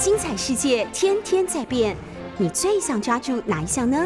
[0.00, 1.94] 精彩世界天天在变，
[2.38, 4.02] 你最想抓住哪一项呢？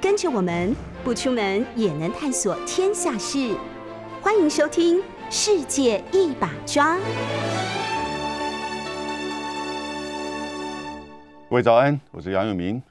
[0.00, 3.56] 跟着我们不出门也能探索天下事，
[4.20, 4.98] 欢迎收听
[5.30, 6.96] 《世界一把抓》。
[11.48, 12.82] 各位早安，我是杨永明。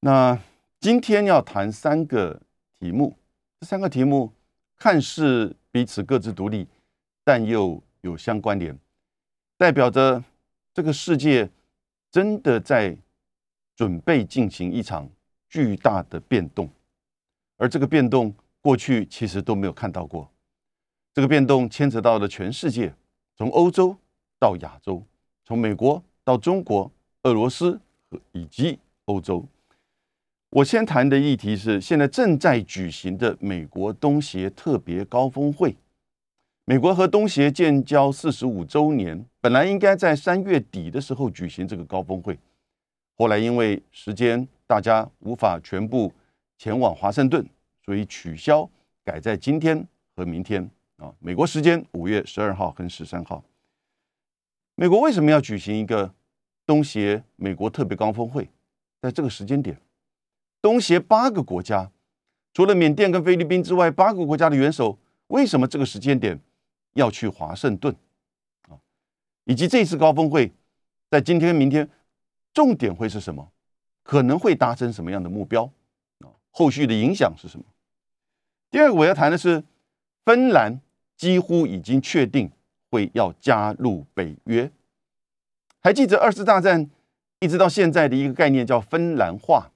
[0.00, 0.36] 那
[0.80, 2.40] 今天要谈三个
[2.80, 3.16] 题目，
[3.60, 4.32] 这三个题目
[4.76, 6.66] 看似彼此各自独立，
[7.22, 8.76] 但又有相关联，
[9.56, 10.24] 代表着
[10.74, 11.48] 这个世界
[12.10, 12.96] 真的在
[13.76, 15.08] 准备进行一场
[15.48, 16.68] 巨大的变动，
[17.56, 20.30] 而这个变动过去其实都没有看到过。
[21.12, 22.94] 这个变动牵扯到了全世界，
[23.36, 23.94] 从欧洲
[24.38, 25.04] 到亚洲，
[25.44, 26.90] 从美国到中国、
[27.24, 27.78] 俄罗斯
[28.10, 29.46] 和以及欧洲。
[30.48, 35.76] 我先谈的议题是现在正在举行的美国东协特别高峰会。
[36.64, 42.38] 美国和东协建交四十五周年，本来应该在三月底的时候举行这个高峰会，
[43.16, 46.12] 后来因为时间大家无法全部
[46.56, 47.44] 前往华盛顿，
[47.84, 48.68] 所以取消，
[49.04, 51.12] 改在今天和明天啊。
[51.18, 53.42] 美国时间五月十二号跟十三号。
[54.76, 56.14] 美国为什么要举行一个
[56.64, 58.48] 东协美国特别高峰会，
[59.00, 59.76] 在这个时间点？
[60.60, 61.90] 东协八个国家，
[62.54, 64.96] 除了缅甸跟菲律宾之外，八个国家的元首
[65.26, 66.38] 为什么这个时间点
[66.94, 67.94] 要去华盛顿
[68.68, 68.78] 啊？
[69.44, 70.52] 以及这次高峰会
[71.10, 71.88] 在今天、明天
[72.54, 73.50] 重点会是什么？
[74.02, 75.64] 可能会达成什么样的目标
[76.20, 76.26] 啊？
[76.50, 77.64] 后续的影响是什么？
[78.70, 79.62] 第二个我要谈的是，
[80.24, 80.80] 芬兰
[81.16, 82.50] 几乎已经确定
[82.90, 84.70] 会要加入北约。
[85.80, 86.90] 还记得二次大战
[87.40, 89.70] 一直到现在的一个概念叫芬兰化。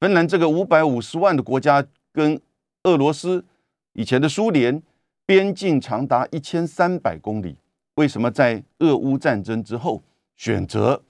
[0.00, 2.40] 芬兰这个五百五十万的国家，跟
[2.84, 3.44] 俄罗斯
[3.92, 4.82] 以前的苏联
[5.24, 7.56] 边境长达一千三百公里，
[7.94, 10.02] 为什么在俄乌战争之后
[10.36, 11.02] 选择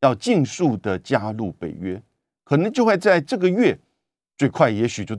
[0.00, 2.00] 要尽速的加入北约？
[2.44, 3.76] 可能就会在这个月
[4.36, 5.18] 最快，也许就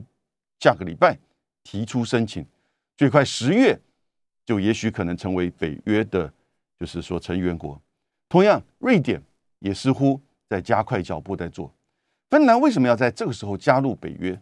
[0.60, 1.18] 下个礼拜
[1.62, 2.44] 提出申请，
[2.96, 3.78] 最快十月
[4.46, 6.32] 就也许可能成为北约的，
[6.78, 7.80] 就是说成员国。
[8.28, 9.22] 同样，瑞典
[9.58, 11.70] 也似乎在加快脚步在做。
[12.30, 14.40] 芬兰为什么要在这个时候加入北约？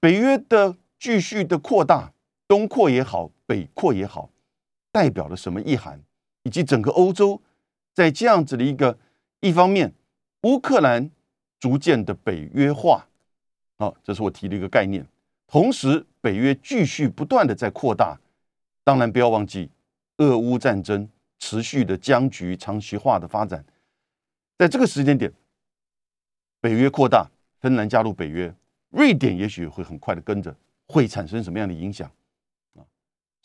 [0.00, 2.12] 北约的继续的扩大，
[2.48, 4.30] 东扩也好，北扩也好，
[4.92, 6.00] 代表了什么意涵？
[6.44, 7.42] 以及整个欧洲
[7.92, 8.96] 在这样子的一个
[9.40, 9.92] 一方面，
[10.42, 11.10] 乌克兰
[11.58, 13.08] 逐渐的北约化，
[13.78, 15.04] 好，这是我提的一个概念。
[15.48, 18.18] 同时，北约继续不断的在扩大，
[18.84, 19.70] 当然不要忘记
[20.18, 21.08] 俄乌战争
[21.38, 23.64] 持续的僵局、长期化的发展，
[24.58, 25.32] 在这个时间点。
[26.60, 27.28] 北约扩大，
[27.60, 28.52] 芬兰加入北约，
[28.90, 30.54] 瑞典也许会很快的跟着，
[30.88, 32.10] 会产生什么样的影响？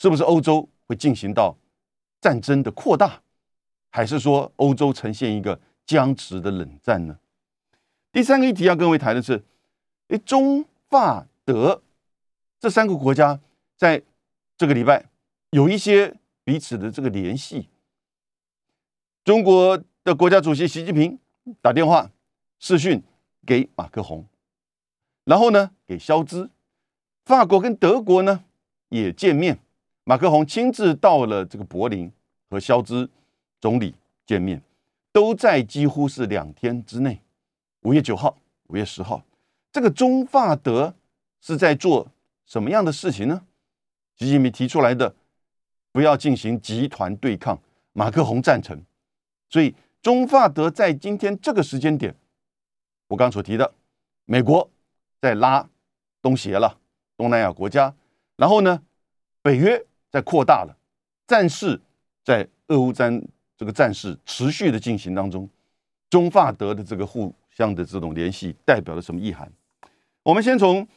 [0.01, 1.56] 是不是欧洲会进行到
[2.19, 3.22] 战争的扩大，
[3.91, 7.19] 还是说欧洲呈现一个僵持的冷战呢？
[8.12, 9.44] 第三个议题要跟各位谈的是，
[10.07, 11.84] 诶，中法德
[12.59, 13.39] 这三个国家
[13.78, 14.01] 在
[14.57, 15.06] 这个礼拜
[15.51, 17.69] 有一些彼此的这个联系。
[19.23, 21.19] 中国的国家主席习近平
[21.62, 22.09] 打电话
[22.57, 23.03] 视讯。
[23.44, 24.23] 给马克宏，
[25.23, 26.51] 然后呢，给肖兹，
[27.25, 28.45] 法国跟德国呢
[28.89, 29.57] 也见面，
[30.03, 32.12] 马克宏亲自到了这个柏林
[32.50, 33.09] 和肖兹
[33.59, 33.95] 总理
[34.25, 34.62] 见面，
[35.12, 37.22] 都在几乎是两天之内。
[37.81, 39.23] 五月九号、五月十号，
[39.72, 40.94] 这个中法德
[41.39, 42.12] 是在做
[42.45, 43.45] 什么样的事情呢？
[44.17, 45.16] 习近平提出来的，
[45.91, 47.59] 不要进行集团对抗，
[47.94, 48.79] 马克宏赞成，
[49.50, 52.16] 所以中法德在今天这个时间点。
[53.07, 53.73] 我刚所提的，
[54.25, 54.69] 美国
[55.19, 55.68] 在拉
[56.22, 56.79] 东协了，
[57.18, 57.94] 东南亚国家，
[58.35, 58.81] 然后呢，
[59.41, 60.78] 北约在扩大了，
[61.26, 61.80] 战事
[62.24, 63.22] 在俄乌战
[63.58, 65.50] 这个战事持续的进行当中，
[66.10, 69.52] 中法德的这个互相的这种联系代表了什么意涵？
[70.24, 70.88] 我们先从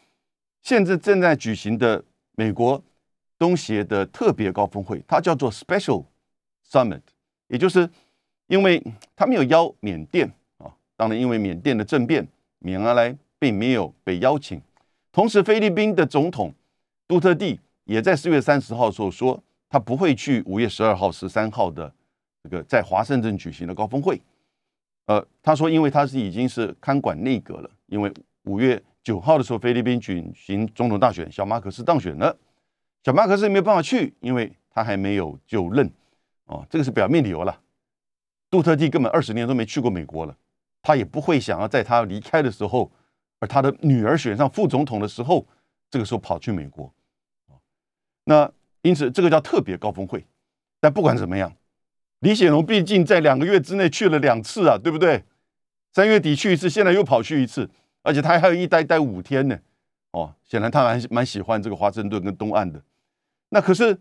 [0.63, 2.03] 现在正在举行的
[2.35, 2.83] 美国
[3.39, 6.05] 东协的特别高峰会，它叫做 Special
[6.69, 7.03] Summit，
[7.49, 7.89] 也就是
[8.49, 8.83] 因为
[9.15, 10.27] 他们有邀缅甸
[10.59, 10.75] 啊。
[10.97, 12.27] 当然，因为缅甸的政变，
[12.59, 14.61] 缅阿莱并没有被邀请。
[15.13, 16.53] 同时，菲律宾的总统
[17.07, 21.93] 杜特地也在四月三十号的时候说，他不会去五月十二号、十三号的
[22.43, 24.21] 这个在华盛顿举行的高峰会。
[25.07, 28.13] 呃，他说，因为他是已经是看管内阁了，因为
[28.45, 32.35] 五月九号的时候，菲律宾举行总统大选，小马可斯当选了，
[33.03, 35.91] 小马可是没有办法去，因为他还没有就任。
[36.47, 37.61] 哦，这个是表面理由了。
[38.51, 40.37] 杜特地根本二十年都没去过美国了。
[40.81, 42.91] 他也不会想要在他离开的时候，
[43.41, 45.47] 而他的女儿选上副总统的时候，
[45.91, 46.93] 这个时候跑去美国，
[48.25, 48.51] 那
[48.83, 50.25] 因此这个叫特别高峰会。
[50.81, 51.57] 但不管怎么样，
[52.19, 55.25] 李显龙毕竟在两个月之内去了两次啊，对不对？
[55.93, 57.71] 三月底去一次，现在又跑去一次，
[58.03, 59.59] 而且他还有一待待五天呢。
[60.11, 62.83] 哦，显然他蛮蛮喜欢这个华盛顿跟东岸的。
[63.49, 63.99] 那可是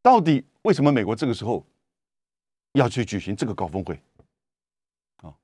[0.00, 1.66] 到底为什么美国这个时候
[2.72, 4.00] 要去举行这个高峰会？
[5.22, 5.34] 啊，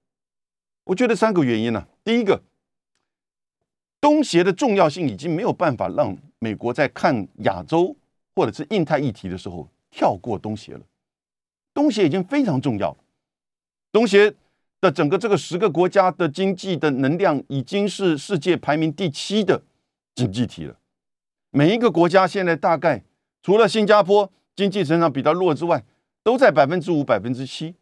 [0.84, 1.86] 我觉得三个原因呢。
[2.04, 2.42] 第一个，
[4.00, 7.96] 东协的重要性已经没有办法让美国在看亚洲
[8.38, 10.80] 或者是印太议题的时候跳过东协了。
[11.74, 12.96] 东协已经非常重要，
[13.90, 14.32] 东协
[14.80, 19.60] 的整个这个十个国家的经济的能量已经是世界排名第七的。
[20.14, 20.76] 经济体了，
[21.50, 23.02] 每一个国家现在大概
[23.42, 25.84] 除了新加坡经济成长比较弱之外，
[26.22, 27.74] 都在百分之五、百分之七。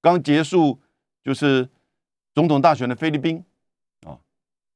[0.00, 0.78] 刚结束
[1.22, 1.68] 就是
[2.34, 3.44] 总统大选的菲律宾
[4.06, 4.16] 啊，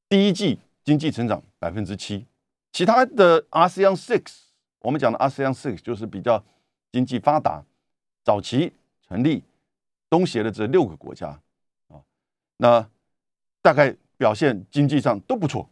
[0.07, 2.27] 第一季经济成长百分之七。
[2.71, 4.23] 其他的 ASEAN Six，
[4.85, 6.43] 我们讲的 ASEAN Six 就是比较
[6.91, 7.63] 经济发达、
[8.23, 8.71] 早期
[9.07, 9.41] 成立
[10.11, 11.39] 东协的这六个国家
[11.87, 11.97] 啊，
[12.57, 12.87] 那
[13.63, 15.67] 大概表现经济上都不错。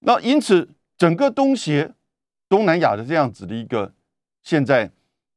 [0.00, 1.94] 那因此，整个东协、
[2.48, 3.92] 东南亚的这样子的一个
[4.42, 4.90] 现在，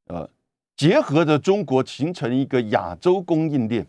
[0.06, 0.28] 呃，
[0.76, 3.86] 结合着中国形成一个亚洲供应链，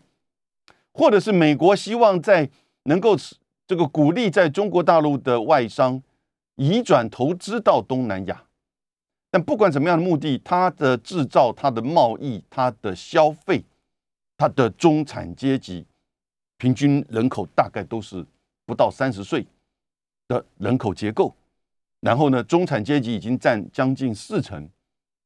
[0.91, 2.47] 或者是美国希望在
[2.83, 3.17] 能够
[3.65, 6.03] 这个鼓励在中国大陆的外商
[6.55, 8.43] 移转投资到东南亚，
[9.31, 13.63] 但不管怎么样的目的，它的制造、它的贸易、它的消费、
[14.37, 15.85] 它的中产阶级
[16.57, 18.25] 平均人口大概都是
[18.65, 19.45] 不到三十岁。
[20.25, 21.35] 的人口结构，
[21.99, 24.67] 然后呢，中产阶级已经占将近四成，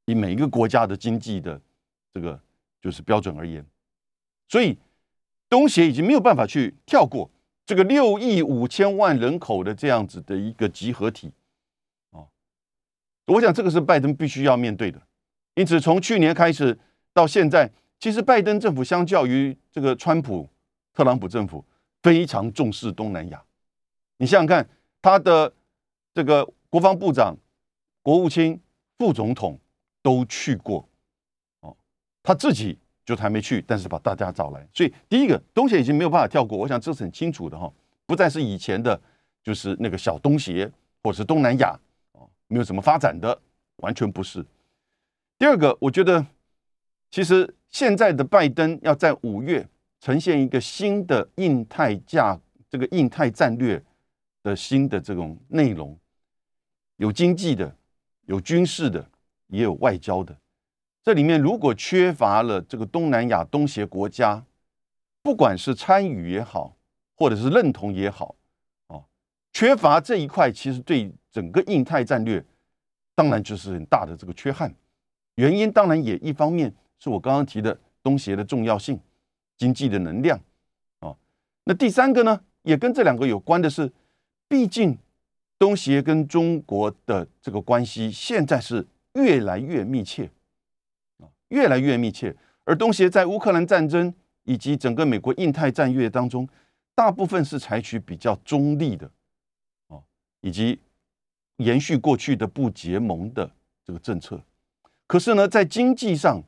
[0.05, 1.61] 以每一个国家的经济的
[2.15, 2.37] 这个
[2.81, 3.63] 就是标准而言，
[4.49, 4.75] 所以
[5.47, 7.29] 东协已经没有办法去跳过
[7.67, 11.31] 这个六亿五千万人口的这样子的一个集合体，
[12.09, 12.27] 哦，
[13.25, 14.99] 我想这个是拜登必须要面对的。
[15.53, 16.75] 因此，从去年开始
[17.13, 17.69] 到现在，
[17.99, 20.49] 其实拜登政府相较于这个川普、
[20.93, 21.63] 特朗普政府
[22.01, 23.43] 非常重视东南亚。
[24.17, 24.67] 你想想看。
[24.99, 25.53] 他的
[26.13, 27.37] 这个国防部长、
[28.01, 28.59] 国务卿、
[28.97, 29.57] 副总统
[30.01, 30.89] 都去过，
[31.61, 31.77] 哦，
[32.23, 34.67] 他自己就还没去，但是把大家找来。
[34.71, 37.73] 所以第一个东协已经没有办法跳过，我想这是很清楚的哈，
[38.05, 39.01] 不再是以前的，
[39.41, 40.71] 就是那个小东协
[41.01, 41.75] 或者是东南亚
[42.11, 43.41] 哦，没有什么发展的，
[43.77, 44.45] 完全不是。
[45.39, 46.23] 第二个，我觉得
[47.09, 49.67] 其实现在的拜登要在五月
[50.01, 52.39] 呈现一个新的印太架，
[52.69, 53.81] 这个印太战略。
[54.43, 55.99] 的新的这种内容，
[56.95, 57.75] 有经济的，
[58.27, 59.05] 有军事的，
[59.47, 60.33] 也有外交的。
[61.03, 64.43] 这里面如果缺乏了这个东南亚东协国家，
[65.21, 66.75] 不管是参与也好，
[67.15, 68.35] 或者是认同也好，
[68.87, 69.03] 哦，
[69.51, 72.43] 缺乏这一块，其实对整个印太战略，
[73.15, 74.73] 当然就是很大的这个缺憾。
[75.35, 78.99] 原因当然也一方面是我刚刚提的东协的重要性，
[79.55, 80.39] 经济的能量，
[80.99, 81.15] 啊，
[81.63, 83.91] 那第三个呢，也跟这两个有关的是。
[84.49, 84.97] 毕竟，
[85.59, 90.31] 东协跟中国的这个关系现在是越来越密切，
[91.49, 92.35] 越来越密切。
[92.63, 94.13] 而东协在乌克兰战争
[94.43, 96.47] 以及整个美国印太战略当中，
[96.93, 99.09] 大部分是采取比较中立的，
[99.87, 99.99] 啊，
[100.41, 100.79] 以及
[101.57, 103.49] 延续过去的不结盟的
[103.85, 104.41] 这个政策。
[105.05, 106.43] 可是呢，在经济上，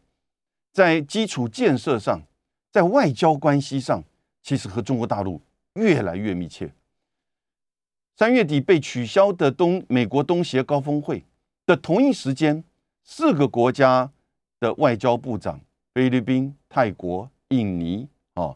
[0.73, 2.21] 在基础建设上，
[2.71, 4.03] 在外交关系上，
[4.41, 5.41] 其实和中国大陆
[5.75, 6.73] 越来越密切。
[8.17, 11.23] 三月底被取消的东美国东协高峰会
[11.65, 12.65] 的同一时间，
[13.01, 14.11] 四个国家
[14.59, 15.59] 的外交部长——
[15.93, 18.55] 菲律宾、泰国、印尼啊，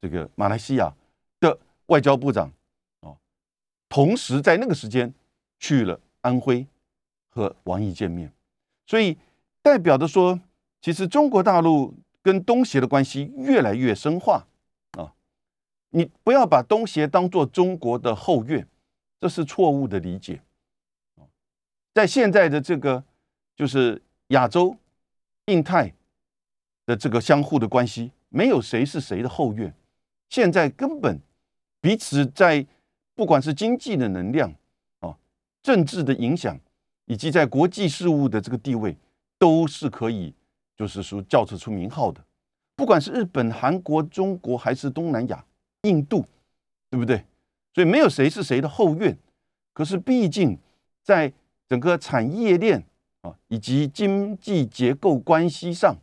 [0.00, 0.92] 这个马来西亚
[1.40, 2.52] 的外交部长
[3.00, 3.16] 啊，
[3.88, 5.12] 同时在那个时间
[5.58, 6.66] 去了安徽
[7.28, 8.32] 和王毅见面，
[8.86, 9.16] 所以
[9.62, 10.40] 代表的说，
[10.80, 14.46] 其实中国大陆跟东协的关系越来越深化
[14.92, 15.14] 啊，
[15.90, 18.66] 你不要把东协当做中国的后院。
[19.18, 20.42] 这是错误的理解
[21.94, 23.02] 在现在的这个
[23.56, 24.76] 就是亚洲、
[25.46, 25.92] 印太
[26.84, 29.72] 的这个相互的关系，没有谁是谁的后院。
[30.28, 31.20] 现在根本
[31.80, 32.66] 彼此在
[33.14, 34.52] 不管是经济的能量
[35.00, 35.16] 啊、
[35.62, 36.58] 政治的影响，
[37.04, 38.96] 以及在国际事务的这个地位，
[39.38, 40.34] 都是可以
[40.76, 42.24] 就是说叫得出名号的。
[42.74, 45.44] 不管是日本、韩国、中国，还是东南亚、
[45.82, 46.26] 印度，
[46.90, 47.24] 对不对？
[47.72, 49.16] 所以没有谁是谁的后院，
[49.72, 50.58] 可是毕竟
[51.02, 51.32] 在
[51.68, 52.84] 整个产业链
[53.48, 55.96] 以及经济结构关系上，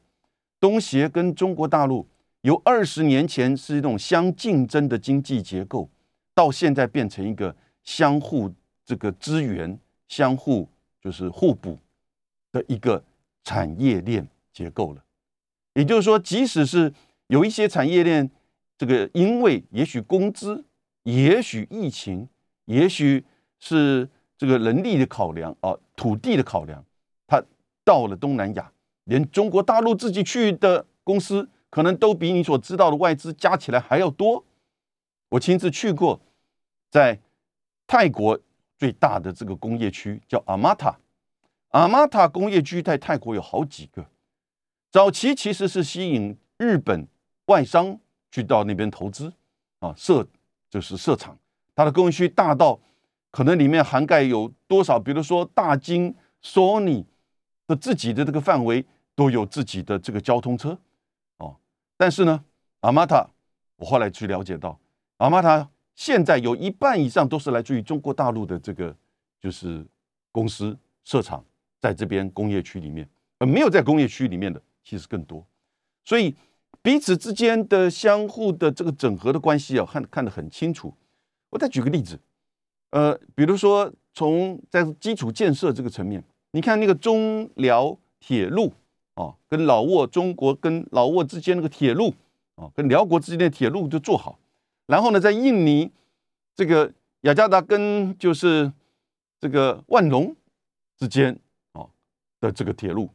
[0.59, 2.07] 东协跟中国大陆
[2.41, 5.89] 由二十年前是一种相竞争的经济结构，
[6.33, 8.51] 到现在变成一个相互
[8.85, 9.77] 这个资源、
[10.07, 10.67] 相互
[11.01, 11.77] 就是互补
[12.51, 13.03] 的一个
[13.43, 15.03] 产业链结构了。
[15.73, 16.93] 也就是说，即使是
[17.27, 18.29] 有一些产业链，
[18.77, 20.63] 这个因为也许工资，
[21.03, 22.27] 也许疫情，
[22.65, 23.23] 也许
[23.59, 26.83] 是这个人力的考量啊，土地的考量，
[27.83, 28.71] 到了东南亚，
[29.05, 34.45] 连中国大陆自己去的公司，可能都比你所知道的外资加起来还要多。
[35.29, 36.19] 我亲自去过，
[36.89, 37.19] 在
[37.87, 38.39] 泰国
[38.77, 40.97] 最大的这个工业区叫阿玛塔，
[41.69, 44.05] 阿玛塔工业区在泰国有好几个。
[44.91, 47.07] 早期其实是吸引日本
[47.47, 47.99] 外商
[48.31, 49.33] 去到那边投资
[49.79, 50.27] 啊，设
[50.69, 51.37] 就是设厂。
[51.75, 52.79] 它的工业区大到
[53.31, 54.99] 可能里面涵盖有多少？
[54.99, 57.03] 比如说大金、索尼
[57.75, 60.77] 自己的这个范围都有自己的这个交通车
[61.37, 61.55] 哦。
[61.97, 62.43] 但是呢，
[62.81, 63.27] 阿玛塔，
[63.77, 64.79] 我后来去了解到，
[65.17, 68.95] 阿玛塔现在有一半以上都是来自于中国大陆的这个
[69.39, 69.85] 就是
[70.31, 71.43] 公司设厂
[71.79, 73.07] 在这边工业区里面，
[73.39, 74.61] 而没有在工业区里面的。
[74.85, 75.47] 其实更多，
[76.03, 76.35] 所以
[76.81, 80.93] 彼此之间的相互的这个整合的关系啊，看看得很清楚。
[81.51, 82.19] 我再举个例子，
[82.89, 86.21] 呃，比如说从在基础建设这个层面，
[86.53, 88.72] 你看那个中辽铁路
[89.15, 92.13] 啊，跟老挝中国跟老挝之间那个铁路
[92.55, 94.38] 啊，跟辽国之间的铁路就做好。
[94.86, 95.91] 然后呢，在印尼
[96.55, 98.72] 这个雅加达跟就是
[99.39, 100.36] 这个万隆
[100.98, 101.38] 之间
[101.72, 101.88] 啊
[102.39, 103.10] 的这个铁路，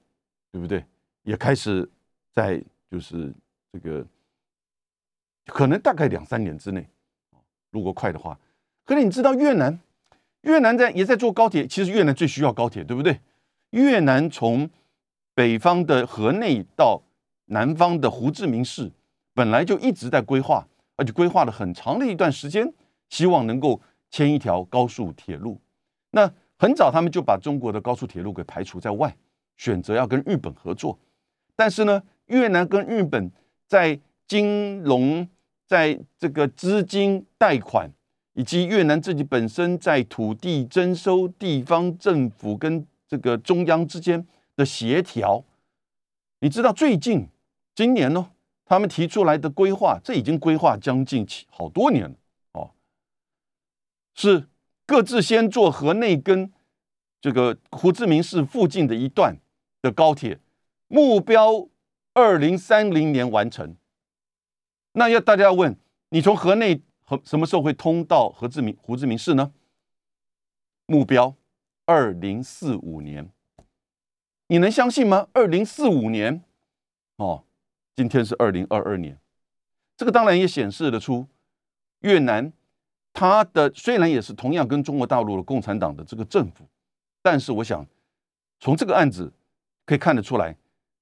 [0.50, 0.84] 对不对？
[1.22, 1.88] 也开始
[2.34, 3.32] 在就是
[3.72, 4.04] 这个，
[5.46, 6.88] 可能大概两三年之内，
[7.70, 8.36] 如果快的话。
[8.84, 9.78] 可是你知道越南，
[10.48, 11.66] 越南在也在做高铁。
[11.66, 13.20] 其实越南最需要高铁，对不对？
[13.70, 14.68] 越南从
[15.34, 17.02] 北方的河内到
[17.46, 18.90] 南方的胡志明市，
[19.34, 22.72] 本来就一直在规划，而且规划了很长的一段时间，
[23.10, 23.78] 希望能够
[24.10, 25.60] 牵一条高速铁路。
[26.12, 29.14] 那很早他们就把中国的高速铁路给排除在外，
[29.58, 30.98] 选择要跟日本合作。
[31.54, 33.30] 但是呢，越南跟日本
[33.66, 35.28] 在金融、
[35.66, 37.90] 在这个资金贷款，
[38.38, 45.42] 以及越南自己本身在土地征收、地方政府跟这个中央之间的协调，
[46.38, 47.26] 你知道最近
[47.74, 48.30] 今年呢，
[48.64, 52.14] 他们提出来的规划，这已经规划将近好多年了
[52.52, 52.70] 哦，
[54.14, 54.46] 是
[54.86, 56.52] 各自先做河内跟
[57.20, 59.36] 这个胡志明市附近的一段
[59.82, 60.38] 的高铁。
[60.86, 61.68] 目标
[62.14, 63.74] 二零三零年完成。
[64.92, 65.76] 那要大家要问
[66.10, 69.50] 你，从河内和什么时候会通到何志明胡志明市呢？
[70.84, 71.34] 目标
[71.86, 73.30] 二零四五年。
[74.48, 75.26] 你能相信吗？
[75.32, 76.44] 二零四五年
[77.16, 77.44] 哦，
[77.96, 79.18] 今天是二零二二年。
[79.96, 81.26] 这个当然也显示得出
[82.00, 82.52] 越南
[83.14, 86.68] 它的虽然也是同样跟中国大陆的共产党的这个政府，
[87.22, 87.86] 但是我想
[88.60, 89.32] 从这个案子
[89.86, 90.54] 可以看得出来。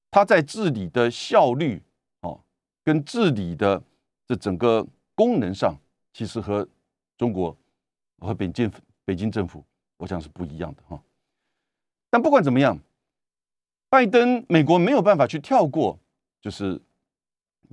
[0.08, 1.82] 它在治理的效率
[2.20, 2.40] 哦，
[2.84, 3.82] 跟治理的
[4.24, 4.86] 这整个
[5.16, 5.76] 功能上，
[6.16, 6.66] 其实和
[7.18, 7.54] 中国
[8.20, 8.72] 和北京
[9.04, 9.62] 北京政府，
[9.98, 10.98] 我想是不一样的哈。
[12.08, 12.78] 但不管怎么样，
[13.90, 15.98] 拜登美国没有办法去跳过，
[16.40, 16.80] 就是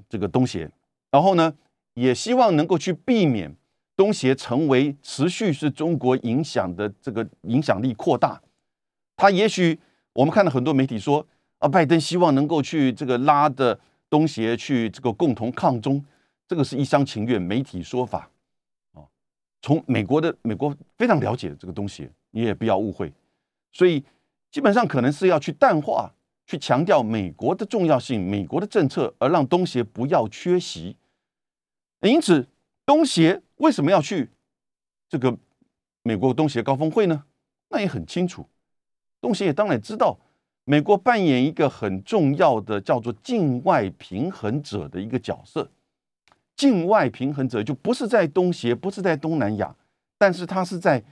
[0.09, 0.69] 这个东协，
[1.09, 1.55] 然后呢，
[1.93, 3.55] 也希望能够去避免
[3.95, 8.41] 东协成为持续是中国影响的这个影响力扩大。
[9.15, 9.79] 他也许
[10.12, 11.25] 我们看到很多媒体说。
[11.59, 16.03] 啊，拜登希望能够去这个拉的东协去这个共同抗中，
[16.45, 18.29] 这个是一厢情愿，媒体说法。
[19.63, 23.12] 从美国的美国非常了解这个东西，你也不要误会。
[23.72, 24.03] 所以
[24.51, 26.13] 基本上可能是要去淡化，
[26.46, 30.98] 去强调美国的重要性，美国的政策，而让东协不要缺席。
[32.01, 32.46] 因此，
[32.86, 34.29] 东协为什么要去
[35.08, 35.38] 这个
[36.03, 37.24] 美国东协高峰会呢？
[37.70, 38.46] 那也很清楚，
[39.22, 40.20] 东协也当然知道。
[40.65, 45.70] 美国扮演一个很重要的叫做境外平衡者的一个角色，
[46.55, 49.75] 境外平衡者就不是在东协，不是在东南亚，
[50.17, 51.03] 但是它是在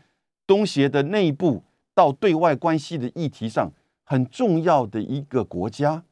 [0.45, 3.71] 东协的内部到对外关系的议题上
[4.03, 6.03] 很重要的一个国家，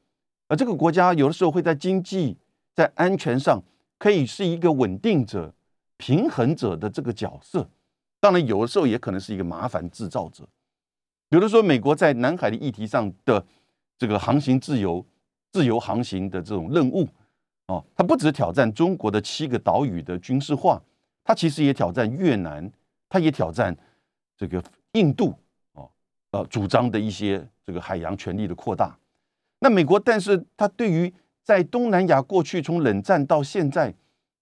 [0.47, 2.37] 而这个国家有的时候会在经济、
[2.73, 3.61] 在安全上
[3.97, 5.53] 可以是一个稳定者、
[5.97, 7.69] 平衡者的这个角色，
[8.19, 10.47] 当然有的时候也可能是一个麻烦制造者。
[11.29, 13.45] 比如说，美国在南海的议题上的
[13.97, 15.05] 这个航行自由、
[15.51, 17.07] 自由航行的这种任务，
[17.69, 20.81] 哦，它不只挑战中国的七个岛屿的军事化，
[21.23, 22.69] 它其实也挑战越南，
[23.07, 23.75] 它也挑战
[24.35, 24.61] 这个
[24.93, 25.35] 印度，
[25.73, 25.87] 哦，
[26.31, 28.97] 呃，主张的一些这个海洋权力的扩大。
[29.59, 33.93] 那美国，但是它对于在东南亚过去从冷战到现在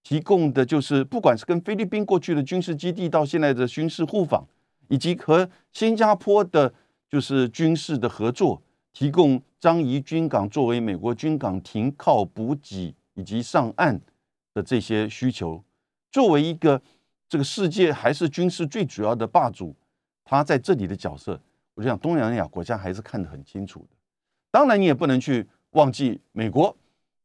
[0.02, 4.46] 提供的，就是不管是跟菲律宾过去的军事基地，到现在的军事互访。
[4.90, 6.72] 以及和新加坡的，
[7.10, 8.62] 就是军事的合作，
[8.94, 14.00] 提供张仪军港作为美国军港停靠补给以及上岸
[14.54, 15.60] 的这些需求，
[16.12, 16.80] 作为一个
[17.28, 19.74] 这个世界还是军事最主要的霸主，
[20.24, 21.40] 他在这里的角色，
[21.74, 23.96] 我就想东南亚国家还是看得很清楚的。
[24.52, 26.74] 当然，你也不能去忘记美国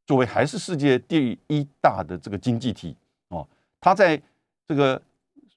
[0.04, 2.96] 作为还是世界第一大的这个经济体
[3.28, 3.48] 哦，
[3.80, 4.20] 它在
[4.66, 5.00] 这个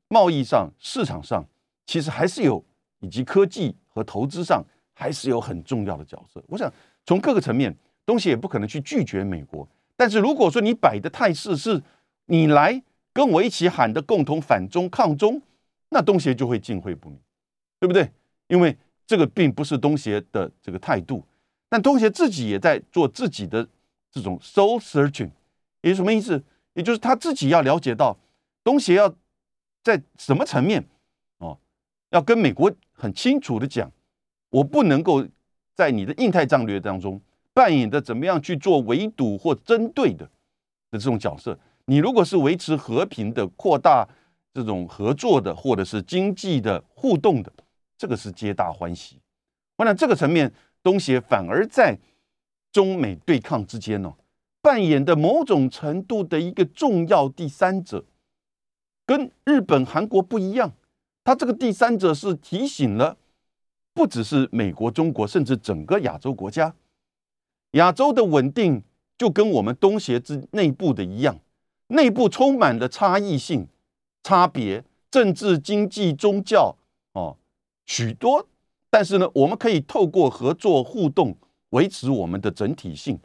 [0.07, 1.43] 贸易上、市场上，
[1.87, 2.63] 其实还是有
[2.99, 4.63] 以及科技和投资上。
[4.99, 6.43] 还是有很重要的角色。
[6.47, 6.73] 我想
[7.05, 7.71] 从各个层面，
[8.03, 9.69] 东西也不可能去拒绝美国。
[9.97, 11.83] 但是如果说你摆的态势是，
[12.27, 15.41] 你来跟我一起喊的共同反中抗中，
[15.89, 17.19] 那东协就会进会不明，
[17.79, 18.09] 对不对？
[18.47, 21.23] 因为这个并不是东协的这个态度。
[21.67, 23.67] 但东协自己也在做自己的
[24.11, 25.31] 这种 soul searching，
[25.81, 26.41] 也什么意思？
[26.73, 28.17] 也就是他自己要了解到
[28.63, 29.13] 东协要
[29.83, 30.85] 在什么层面
[31.39, 31.57] 哦，
[32.11, 33.91] 要跟美国很清楚的讲。
[34.49, 35.27] 我不能够
[35.73, 37.19] 在你的印太战略当中
[37.57, 40.23] 扮演的怎么样去做围堵或针对的
[40.91, 41.57] 的这种角色。
[41.85, 44.07] 你如果是维持和平的、扩大
[44.53, 47.51] 这种合作的，或者是经济的互动的，
[47.97, 49.19] 这个是皆大欢喜。
[49.77, 51.97] 我想这个层面，东协反而在
[52.71, 54.13] 中美对抗之间呢，
[54.61, 58.05] 扮演的某种程度的一个重要第三者，
[59.03, 60.71] 跟日本、韩国不一样。
[61.23, 63.17] 他这个第三者是提醒了。
[63.95, 66.71] 不只是美国、中国，甚至整个亚洲国家，
[67.77, 68.83] 亚洲的稳定
[69.17, 71.39] 就跟我们东协之内部的一样，
[71.87, 73.67] 内部充满了差异性、
[74.23, 76.75] 差别，政治、经济、宗教
[77.13, 77.37] 哦，
[77.85, 78.45] 许多。
[78.89, 81.35] 但是呢，我们可以透过合作互动，
[81.71, 83.19] 维持我们的整体性，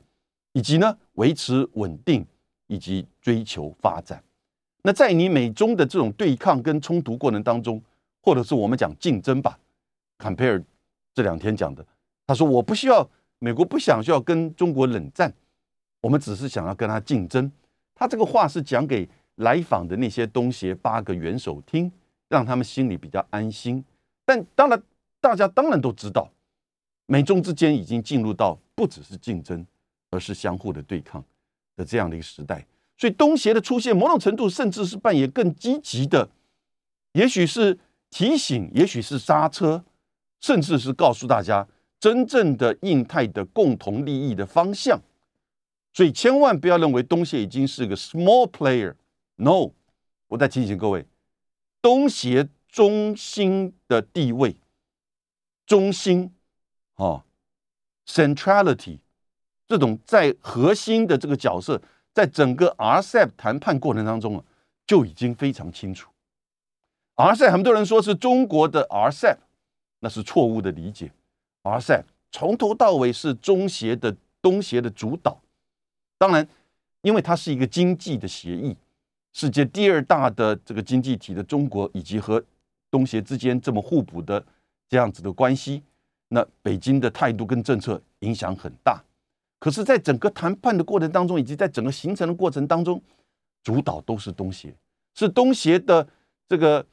[0.52, 2.26] 以及呢，维持稳定
[2.66, 4.22] 以及追求发展。
[4.82, 7.80] 那在你美中的这种对抗跟冲突过程当中，
[8.20, 9.58] 或者是我们讲竞争吧。
[10.18, 10.62] 坎佩尔
[11.14, 11.86] 这两天讲的，
[12.26, 13.08] 他说我不需要
[13.42, 15.34] 美国不想需要跟中国冷战，
[16.00, 17.50] 我们只是想要跟他竞争。
[17.92, 21.90] 他这个话是讲给来访的那些东协八个元首听，
[22.28, 23.84] 让他们心里比较安心。
[24.24, 24.80] 但当然，
[25.20, 26.30] 大家当然都知道，
[27.06, 29.66] 美中之间已经进入到不只是竞争，
[30.10, 31.24] 而是相互的对抗
[31.74, 32.64] 的这样的一个时代。
[32.96, 36.30] 所以东协的出现，某种程度甚至是扮演更积极的，
[37.14, 37.76] 也许是
[38.08, 39.84] 提醒，也许是刹车。
[40.40, 41.64] 甚至是告诉大家
[42.02, 45.00] 真正的印太的共同利益的方向，
[45.92, 48.96] 所以千万不要认为东协已经是个 small player。
[49.36, 49.70] No，
[50.26, 51.06] 我再提醒各位，
[51.80, 54.56] 东协中心的地位，
[55.64, 56.32] 中心
[56.94, 57.24] 啊
[58.04, 58.98] ，centrality
[59.68, 61.80] 这种在核心的这个角色，
[62.12, 64.44] 在整个 RCEP 谈判过程当中啊，
[64.84, 66.10] 就已经非常清楚。
[67.14, 69.36] RCEP 很多人说是中国的 RCEP。
[70.00, 71.12] 那是错误的理解。
[71.62, 75.40] 哇塞从头到尾是中协的东协的主导。
[76.18, 76.46] 当然，
[77.02, 78.76] 因为它是一个经济的协议，
[79.32, 82.42] 世界第二大的这个经济体的中国，以及和
[82.90, 84.44] 东协之间这么互补的
[84.88, 85.82] 这样子的关系，
[86.28, 89.02] 那北京的态度跟政策影响很大。
[89.58, 93.00] 可是，在整个谈判的过程当中，以及在整个形成的过程当中，
[93.62, 94.74] 主导都是东协，
[95.14, 96.08] 是东协的
[96.48, 96.84] 这个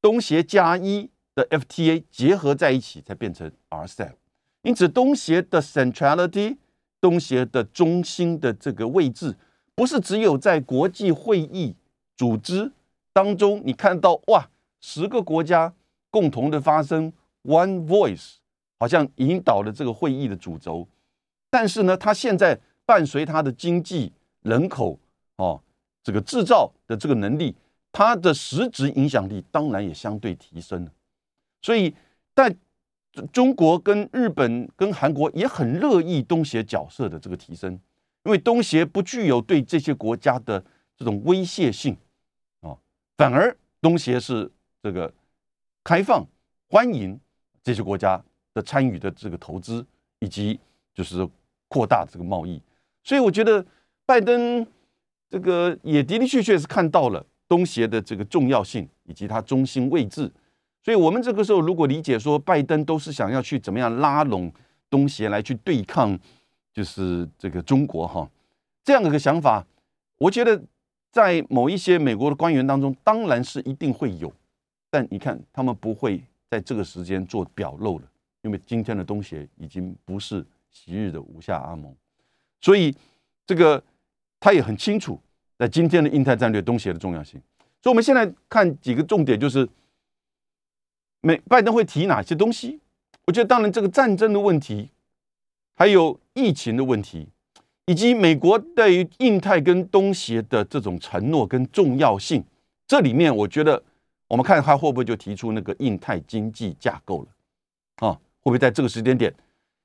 [0.00, 1.10] 东协加一。
[1.38, 4.14] 的 FTA 结合在一起才变成 RCEP，
[4.62, 6.56] 因此东协的 centrality，
[7.00, 9.36] 东协的中心的这个位置，
[9.76, 11.76] 不是只有在国际会议
[12.16, 12.72] 组织
[13.12, 15.72] 当中，你看到哇，十个国家
[16.10, 17.12] 共同的发声
[17.44, 18.38] ，one voice，
[18.80, 20.88] 好像引导了这个会议的主轴。
[21.48, 24.98] 但是呢，它现在伴随它的经济、人口
[25.36, 25.62] 哦，
[26.02, 27.54] 这个制造的这个能力，
[27.92, 30.90] 它的实质影响力当然也相对提升了。
[31.60, 31.94] 所以，
[32.34, 32.54] 但
[33.32, 37.72] 中国跟日本跟韩国也很乐意东协角色的这个提升，
[38.24, 40.64] 因为东协不具有对这些国家的
[40.96, 41.96] 这种威胁性
[42.60, 42.78] 啊，
[43.16, 44.48] 反而东协是
[44.80, 45.12] 这个
[45.82, 46.24] 开放
[46.68, 47.18] 欢迎
[47.62, 48.22] 这些国家
[48.54, 49.84] 的参与的这个投资，
[50.20, 50.60] 以及
[50.94, 51.28] 就是
[51.66, 52.62] 扩大这个贸易。
[53.02, 53.64] 所以，我觉得
[54.06, 54.64] 拜登
[55.28, 60.30] 这个也的的确确是看到了东协的这个重要性以及它中心位置。
[60.88, 64.50] 所以，我们这个时候如果理解说，拜登都是想要去怎么样拉拢
[64.88, 66.18] 东协来去对抗，
[66.72, 68.26] 就是这个中国哈，
[68.82, 69.62] 这样的一个想法，
[70.16, 70.58] 我觉得
[71.12, 74.32] 在某一些美国的官员当中，当然是一定会有，
[74.88, 78.06] 但你看他们不会在这个时间做表露了，
[78.40, 81.94] 因为今天的东协已经不是昔日的无下阿蒙，
[82.62, 82.96] 所以
[83.46, 83.84] 这个
[84.40, 85.20] 他也很清楚
[85.58, 87.38] 在今天的印太战略东协的重要性。
[87.82, 89.68] 所以，我们现在看几个重点，就是。
[91.20, 92.80] 美拜登会提哪些东西？
[93.26, 94.90] 我觉得，当然，这个战争的问题
[95.74, 97.28] 还有疫情的问题，
[97.86, 102.44] 以及美国对于印太跟东协的这种承诺跟重要性，
[102.86, 103.82] 这里面我觉得
[104.28, 108.12] 我们看他会不会就提出那个印太经济架构了啊？
[108.40, 109.34] 会不会在这个时间点，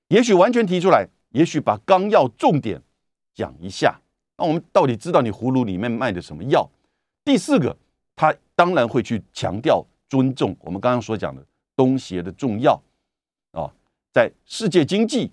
[0.08, 2.82] 也许完全提出来，也许把纲要重点
[3.34, 4.00] 讲一下，
[4.38, 6.70] 那我们到底知道你葫芦里面卖的什么药？
[7.26, 7.76] 第四个，
[8.16, 11.44] 他当然会去强调尊重我们刚刚所讲的
[11.76, 12.80] 东协的重要
[13.54, 13.74] 啊，
[14.12, 15.32] 在世界经济。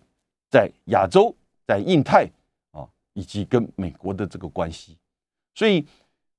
[0.53, 1.33] 在亚洲，
[1.65, 2.29] 在印太
[2.73, 4.99] 啊，以及跟美国的这个关系，
[5.55, 5.87] 所以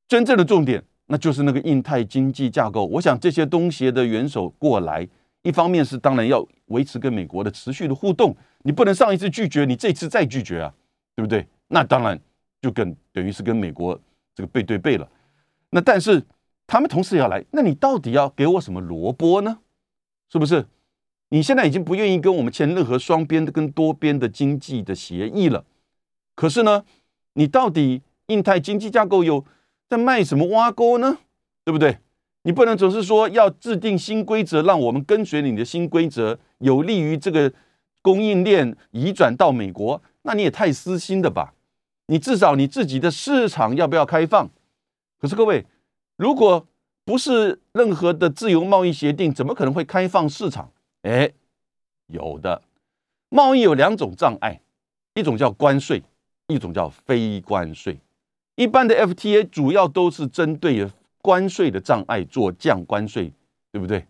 [0.06, 2.86] 真正的重点，那就是那个印太经济架构。
[2.86, 5.08] 我想这些东协的元首过来，
[5.43, 10.75] 一方面是当然要维持跟美国的持续的互动，你不能上一次拒绝，你这次再拒绝啊，
[11.15, 11.47] 对不对？
[11.69, 12.19] 那当然
[12.62, 13.97] 就跟等于是跟美国
[14.36, 15.10] 这个背对背了。
[15.69, 16.21] 那但是
[16.71, 19.60] 他们同时要来，那你到底要给我什么萝卜呢？
[20.31, 20.65] 是不是？
[21.27, 25.65] 你现在已经不愿意跟我们签任何双边的跟多边的经济的协议了，
[26.34, 26.86] 可是呢，
[27.34, 29.43] 你到底印太经济架构有
[29.89, 31.17] 在卖什么挖沟呢？
[31.65, 31.97] 对不对？
[32.43, 37.51] 你不能总是说要制定新规则，让我们跟随你的新规则，有利于这个
[38.01, 41.53] 供应链移转到美国，那你也太私心的吧？
[42.05, 44.49] 你至少你自己的市场要不要开放？
[45.19, 45.65] 可是各位，
[46.21, 46.67] 如果
[47.03, 50.71] 不是任何的自由贸易协定，怎么可能会开放市场？
[51.01, 51.31] 哎，
[52.05, 52.62] 有的
[53.29, 54.62] 贸易有两种障碍，
[55.15, 56.03] 一种叫关税，
[56.45, 57.97] 一种叫非关税。
[58.53, 60.88] 一般的 FTA 主要都是针对
[61.23, 63.34] 关税的障碍做降关税，
[63.71, 64.05] 对不对？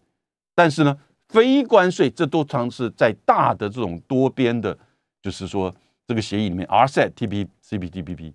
[0.54, 0.98] 但是呢，
[1.30, 4.78] 非关税这都常是在大的这种多边的，
[5.22, 5.74] 就是说
[6.06, 8.34] 这个协议里面，RCEP、TP、CPTPP，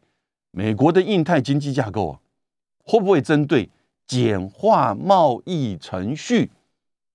[0.53, 2.21] 美国的印太经济架构啊，
[2.87, 3.69] 会不会针对
[4.07, 6.51] 简化贸易程序？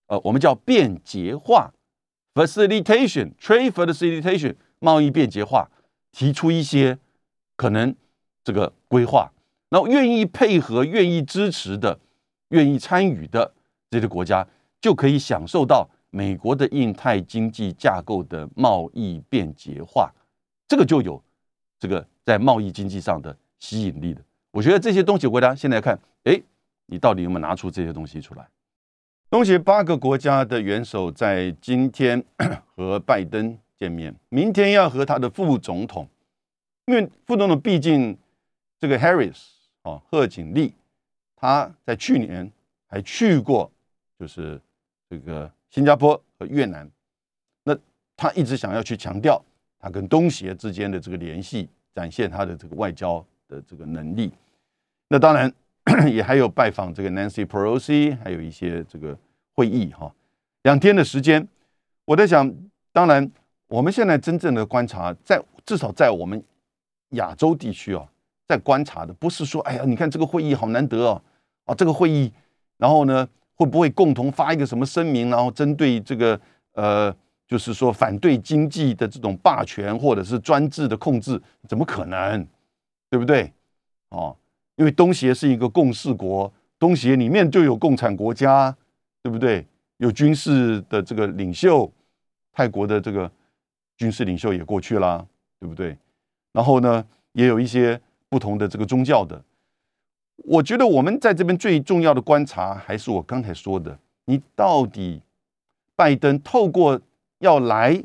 [0.08, 1.72] 呃，我们叫便捷化
[2.34, 5.70] ，facilitation，trade facilitation，贸易便捷化，
[6.12, 7.00] 提出一些
[7.56, 7.96] 可能
[8.44, 9.32] 这个规划，
[9.70, 11.98] 那愿意配合、愿意支持的、
[12.50, 13.54] 愿意参与的
[13.90, 14.46] 这些国家，
[14.82, 20.12] 就可以享受到美国的印太经济架构的贸易便捷化，
[20.68, 21.24] 这个就有
[21.80, 24.22] 这个在贸易经济上的吸引力的。
[24.52, 26.42] 我觉得这些东西，国家现在看，哎，
[26.88, 28.48] 你到底有没有拿出这些东西出来？
[29.30, 32.22] 东协八个国家的元首在今天
[32.76, 36.06] 和拜登见面，明天要和他的副总统，
[36.86, 38.18] 因为副总统毕竟
[38.78, 39.38] 这个 Harris
[39.84, 40.74] 哦，贺锦丽，
[41.38, 42.52] 他在去年
[42.88, 43.72] 还去过，
[44.20, 44.60] 就是
[45.10, 46.90] 这个新加坡和越南，
[47.64, 47.74] 那
[48.18, 49.42] 他一直想要去强调
[49.80, 54.32] 他跟东协之间的这个联系，展现他的这个外交的这个能力。
[55.10, 55.54] 那当然。
[56.08, 59.18] 也还有拜访这个 Nancy Pelosi，还有一些这个
[59.56, 60.14] 会议哈，
[60.62, 61.46] 两天的时间，
[62.06, 62.54] 我在想，
[62.94, 63.30] 当然
[63.68, 66.42] 我们现在真正的观察，在至少在我们
[67.10, 68.08] 亚洲地区啊，
[68.48, 71.20] 在观察的不是说，哎呀，你看这个会议好难得哦，
[71.66, 72.32] 啊，这个会议，
[72.78, 76.40] 然后呢，会不会共同发一个什么声明，然后针对这个
[76.74, 77.14] 呃，
[77.48, 82.48] 就是说反对经济的这种霸权或者是专制的控制，怎么可能，
[83.12, 83.54] 对不对？
[84.10, 84.36] 哦。
[84.78, 88.76] 因为东协是一个共事国，东协里面就有共产国家，
[89.22, 89.68] 对不对？
[89.98, 91.92] 有军事的这个领袖，
[92.52, 93.32] 泰国的这个
[93.98, 95.24] 军事领袖也过去啦，
[95.60, 95.96] 对不对？
[96.54, 99.40] 然后呢，也有一些不同的这个宗教的。
[100.38, 105.22] 我觉得我们在这边最重要的观察，还是我刚才说的：你到底
[105.96, 107.00] 拜登透过
[107.38, 108.04] 要来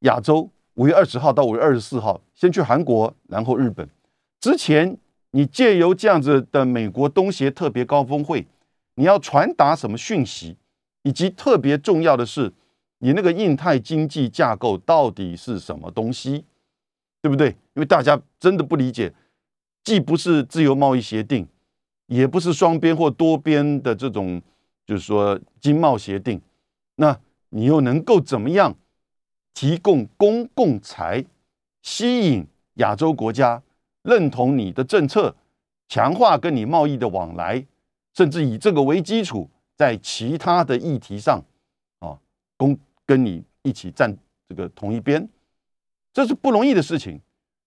[0.00, 3.88] 亚洲，五月二十号到五月二十四号，先去韩国，然后日本，
[4.40, 4.96] 之前。
[5.34, 8.46] 你借由这样子的美国东协特别高峰会，
[8.96, 10.54] 你要传达什么讯息？
[11.04, 12.52] 以及特别重要的是，
[12.98, 16.44] 你那个印太经济架构到底是什么东西？
[17.22, 17.48] 对不对？
[17.48, 19.10] 因为大家真的不理解，
[19.82, 21.48] 既不是自由贸易协定，
[22.08, 24.42] 也不是双边或多边的这种，
[24.86, 26.38] 就是说经贸协定，
[26.96, 28.76] 那你又能够怎么样
[29.54, 31.24] 提供公共财，
[31.82, 33.62] 吸引亚洲国家？
[34.02, 35.36] 认同你的政策，
[35.88, 37.64] 强化跟你贸易的往来，
[38.14, 41.40] 甚至以这个为基础，在其他的议题上，
[42.00, 42.18] 啊，
[42.56, 44.16] 公跟你一起站
[44.48, 45.28] 这个同一边，
[46.12, 47.20] 这是不容易的事情。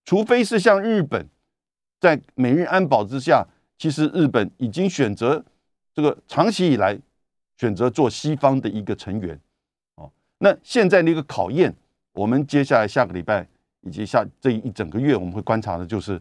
[0.04, 1.26] 除非是像日本，
[1.98, 3.46] 在美日安保之下，
[3.78, 5.42] 其实日本已经选择
[5.94, 6.98] 这个长期以来
[7.56, 9.40] 选择做西方的一个成员，
[10.38, 11.74] 那现在的一个考验，
[12.12, 13.46] 我们接下来下个礼拜。
[13.82, 16.20] 以及下这一整个月，我们会观察的就是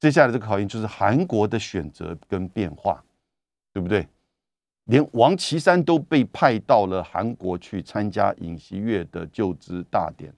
[0.00, 3.00] 接下来这个考验，就是韩国的选择跟变化，
[3.72, 4.04] 对不对？
[4.86, 10.34] 连王岐山都被派到了韩国去参加尹锡月的就职大典，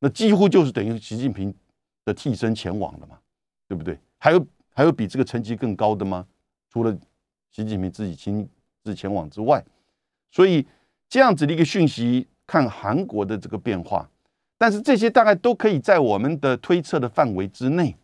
[0.00, 1.54] 那几乎就是等于习近平
[2.04, 3.16] 的替身前往了嘛，
[3.68, 3.96] 对不对？
[4.16, 6.26] 还有还有比这个层级更高的吗？
[6.70, 6.92] 除了
[7.52, 8.48] 习近平自己亲
[8.82, 9.64] 自前往之外，
[10.32, 10.66] 所以
[11.08, 14.08] 这样子的一个讯息，看韩国的这个变化，
[14.58, 17.96] 但是这些大概都可以在我们的推测的范围之内。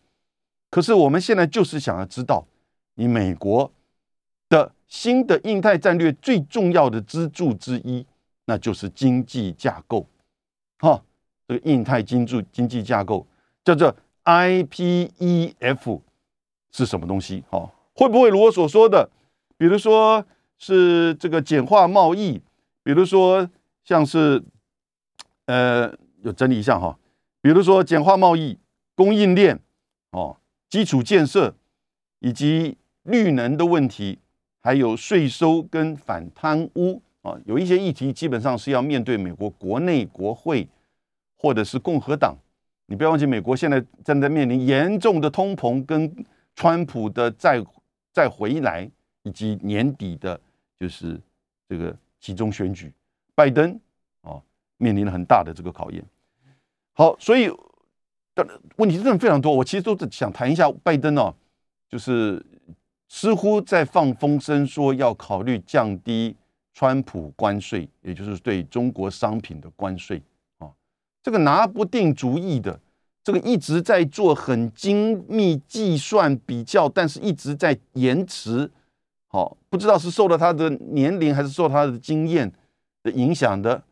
[0.71, 2.45] 可是我们现在就是想要知道，
[2.95, 3.71] 你美国
[4.49, 8.05] 的新的印太战略最重要的支柱之一，
[8.45, 10.05] 那就是经济架构，
[10.79, 11.01] 哈，
[11.47, 13.25] 这个印太经济经济架构
[13.63, 16.01] 叫做 IPEF
[16.71, 17.43] 是什么东西？
[17.49, 19.09] 哈，会不会如我所说的，
[19.57, 20.25] 比如说
[20.57, 22.41] 是这个简化贸易，
[22.85, 23.49] 比如说
[23.83, 24.41] 像是
[25.47, 26.97] 呃，有整理一下哈，
[27.41, 28.57] 比如说简化贸易、
[28.95, 29.59] 供应链
[30.11, 30.37] 哦。
[30.67, 31.55] 基础建设
[32.19, 34.19] 以及绿能的问题，
[34.61, 40.67] 还有税收跟反贪污啊，有一些议题基本上是要面对美国国内国会
[41.37, 42.35] 或者是共和党。
[42.87, 47.63] 你不要忘记，美国现在正在面临严重的通膨，跟川普的再
[48.11, 48.89] 再回来，
[49.23, 50.39] 以及年底的，
[50.79, 51.19] 就是
[51.69, 51.95] 这个
[52.25, 52.91] 集中选举，
[53.35, 53.79] 拜登
[54.21, 54.41] 啊
[54.77, 56.03] 面临了很大的这个考验。
[56.93, 57.51] 好，所以。
[58.37, 61.33] 但问题真的非常多，我其实都是想谈一下拜登哦，
[61.87, 62.45] 就是
[63.07, 66.35] 似乎在放风声说要考虑降低
[66.73, 70.21] 川普关税，也就是对中国商品的关税
[70.57, 70.67] 啊，
[71.23, 72.77] 这个拿不定主意的，
[73.23, 78.69] 这个一直在做很精密计算比较，但是一直在延迟，
[79.35, 82.49] 好，不知道是受到他的年龄还是受他的经验
[83.03, 83.83] 的影响的，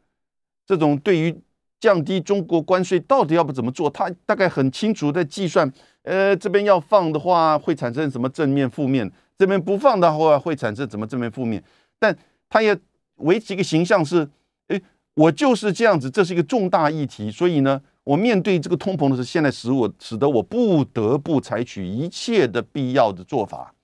[0.66, 1.36] 这种对于。
[1.84, 3.90] 降低中国关税到底要不怎么做？
[3.90, 5.70] 他大概很清楚在计算，
[6.04, 9.06] 呃，这边要放的话会产生什么正面、负面；
[9.38, 11.62] 这边不放的话会产生什么正面、负面。
[12.00, 12.18] 但
[12.50, 12.74] 他也
[13.16, 14.26] 维持一个形象是，
[14.70, 14.82] 哎，
[15.16, 23.76] 我就是这样子，这是一个重大议题，所以呢，我面对这个通膨的时，现在使我使得我不得不采取一切的必要的做法，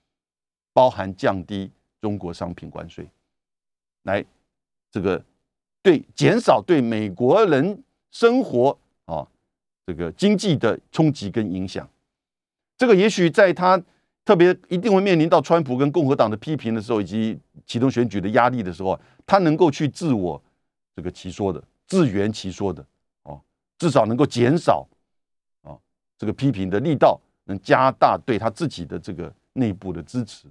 [0.72, 3.08] 包含降低中国商品关税，
[4.02, 4.24] 来
[4.90, 5.24] 这个
[5.82, 7.82] 对减少对美国人。
[8.12, 9.24] 生活啊，
[9.86, 11.88] 这个经济的冲击跟影响，
[12.76, 13.80] 这个也许在他
[14.24, 20.42] 特别一定会面临到川普跟共和党的批评的时候，以及启动选举的压力的时候，他能够去自我
[20.96, 22.84] 这个其说的自圆其说的
[23.22, 23.40] 哦，
[23.78, 24.84] 至少能够减少
[25.62, 25.78] 啊
[26.18, 30.48] 这个批评的力道，能加大对他自己的这个内部的支持，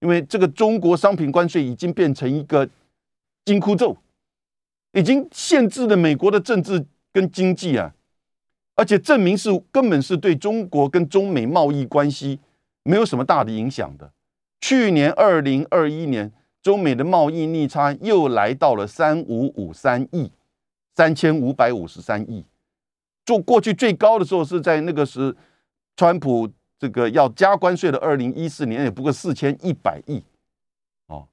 [0.00, 2.68] 因为这个中国商品关税已经变成一个
[3.44, 3.96] 金箍咒。
[4.92, 7.94] 已经限制了美国的政治跟经济啊，
[8.74, 12.40] 而且证明是根本是对中国跟中美贸易关系
[12.84, 14.10] 没有什么大的影响的。
[14.62, 16.32] 去年二零二一年，
[16.62, 20.32] 中美的贸易逆差又来到了三五五三亿，
[20.96, 22.46] 三千五百五十三亿。
[23.26, 25.36] 做过去最高的时候是在那个时，
[25.96, 30.22] 川普这个要加关税的二零一四年，也不过四千一百亿
[31.06, 31.26] 哦。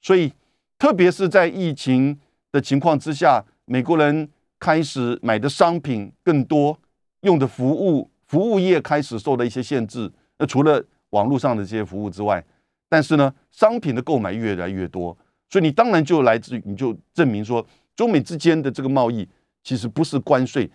[0.00, 0.32] 所以，
[0.78, 2.18] 特别是在疫情。
[2.52, 4.28] 的情况之下，美国人
[4.58, 6.76] 开始买的商品更多，
[7.20, 10.10] 用的服务服务业开始受到一些限制。
[10.38, 12.44] 那除了网络上的这些服务之外，
[12.88, 15.16] 但是呢，商品的购买越来越多，
[15.48, 19.28] 所以你当然就来自于你就证明说，中美之间的这个贸易
[19.62, 20.68] 其实不是关税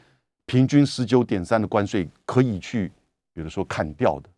[0.45, 2.89] 平均十九点三的关税可以去，
[3.35, 4.29] 比如说砍掉的。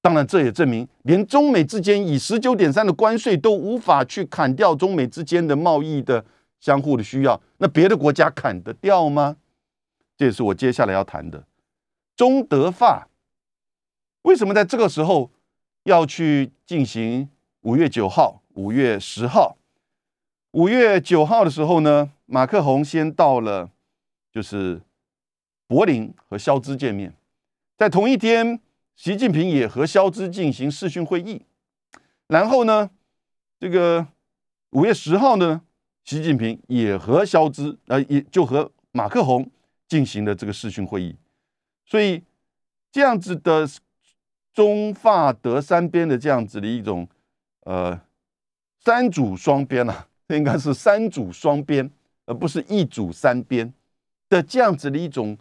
[0.00, 6.22] 当然，这也证明连中美之间以十九点三的关税都无法去砍掉中美之间的贸易的
[6.60, 9.38] 相互的需要，那别的国家砍得掉吗？
[10.18, 11.44] 这也是我接下来要谈的。
[12.14, 13.08] 中德法
[14.22, 15.30] 为什么在这个时候
[15.84, 17.28] 要去进行
[17.62, 19.56] 五月九号、五月十号？
[20.52, 23.70] 五月九号的时候呢，马克宏先到了，
[24.30, 24.82] 就是
[25.66, 27.12] 柏林和肖兹见面，
[27.76, 28.60] 在同一天。
[28.96, 31.42] 习近平也和肖兹进行视讯会议，
[32.28, 32.88] 然后呢，
[33.58, 34.06] 这个
[34.70, 35.62] 五月十号呢，
[36.04, 39.50] 习近平也和肖兹，呃，也就和马克宏
[39.88, 41.16] 进行了这个视讯会议，
[41.84, 42.22] 所以
[42.92, 43.68] 这样子的
[44.52, 47.08] 中法德三边的这样子的一种
[47.62, 48.00] 呃
[48.78, 51.90] 三组双边啊， 应该是三组双边，
[52.26, 53.74] 而不是一组三边
[54.28, 55.36] 的这样子的一种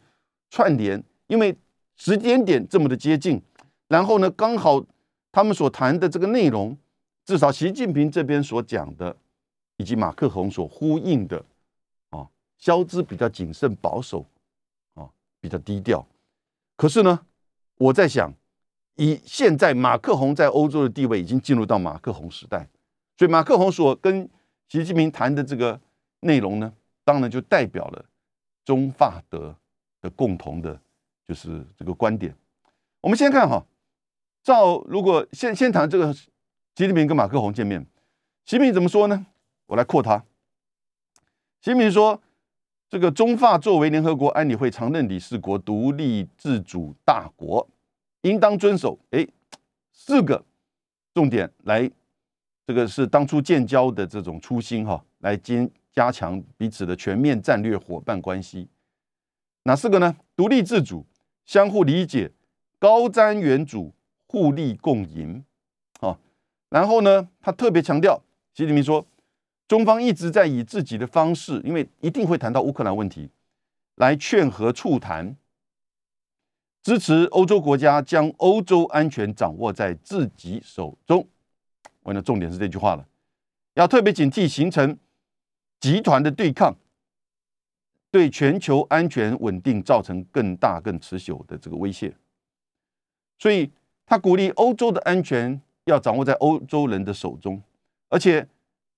[0.49, 1.55] 串联，因为。
[1.95, 3.41] 时间点这么的接近，
[3.87, 4.83] 然后呢，刚好
[5.31, 6.77] 他们所谈的这个内容，
[7.25, 9.15] 至少习近平这边所讲的，
[9.77, 11.43] 以及马克宏所呼应的，
[12.09, 12.27] 啊，
[12.57, 14.25] 肖兹比较谨慎保守，
[14.95, 16.05] 啊，比较低调。
[16.75, 17.19] 可是呢，
[17.77, 18.33] 我在想，
[18.95, 22.67] 以现在马克宏在欧洲的地位已经进入到马克宏时代，
[23.17, 24.27] 所以马克宏所跟
[24.67, 25.79] 习近平谈的这个
[26.21, 28.03] 内容呢，当然就代表了
[28.65, 29.55] 中法德
[30.01, 30.79] 的共同的，
[31.27, 32.35] 就是这个观点。
[33.01, 33.65] 我们先看哈，
[34.43, 36.29] 照如果先先谈这个习
[36.75, 37.81] 近平跟马克宏见面，
[38.45, 39.25] 习近平怎么说呢？
[39.67, 40.17] 我来扩他。
[41.61, 42.21] 习近平说，
[42.89, 47.67] 这个中法作为联合国安理会常任理事国、独立自主大国，
[48.21, 49.25] 应当遵守哎
[49.91, 50.43] 四个
[51.13, 51.89] 重点来，
[52.67, 58.67] 这个是当初建交的这种初心哈，来加加强彼此的全面战略伙伴关系。
[59.63, 60.15] 哪四个呢？
[60.35, 61.05] 独立自主、
[61.45, 62.31] 相互理解。
[62.79, 63.93] 高瞻远瞩，
[64.27, 65.45] 互利共赢，
[66.01, 66.19] 啊，
[66.67, 68.21] 然后呢，他特别强调，
[68.53, 69.07] 习近平说，
[69.69, 73.29] 中方一直在以自己的方式，因为一定会谈到乌克兰问题，
[73.95, 75.37] 来劝和促谈，
[76.81, 81.25] 支持欧洲国家将欧洲安全掌握在自己手中。
[82.01, 83.07] 我的重点是这句话了，
[83.75, 84.99] 要特别警惕形成
[85.79, 86.75] 集团的对抗，
[88.13, 92.15] 对全球安全稳定造成更大更持久的这个威胁。
[93.39, 93.71] 所以，
[94.05, 97.59] 他鼓励欧洲的安全要掌握在欧洲人的手中，
[98.09, 98.47] 而且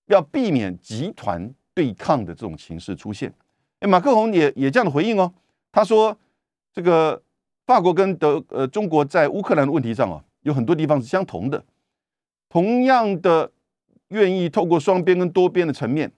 [0.07, 3.33] 要避免集团对抗的这种形式出现。
[3.79, 5.33] 哎，马克龙也也这样的回应哦。
[5.71, 6.17] 他说
[6.75, 7.23] ：“这个
[7.65, 11.63] 法国跟德呃中国在乌克兰的问题上啊，有很多地方是相同的，
[12.49, 13.49] 同样的
[14.09, 16.11] 愿意透过双边跟多边的层面，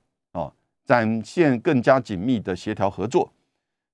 [0.88, 3.32] 展现更加紧密的协调合作。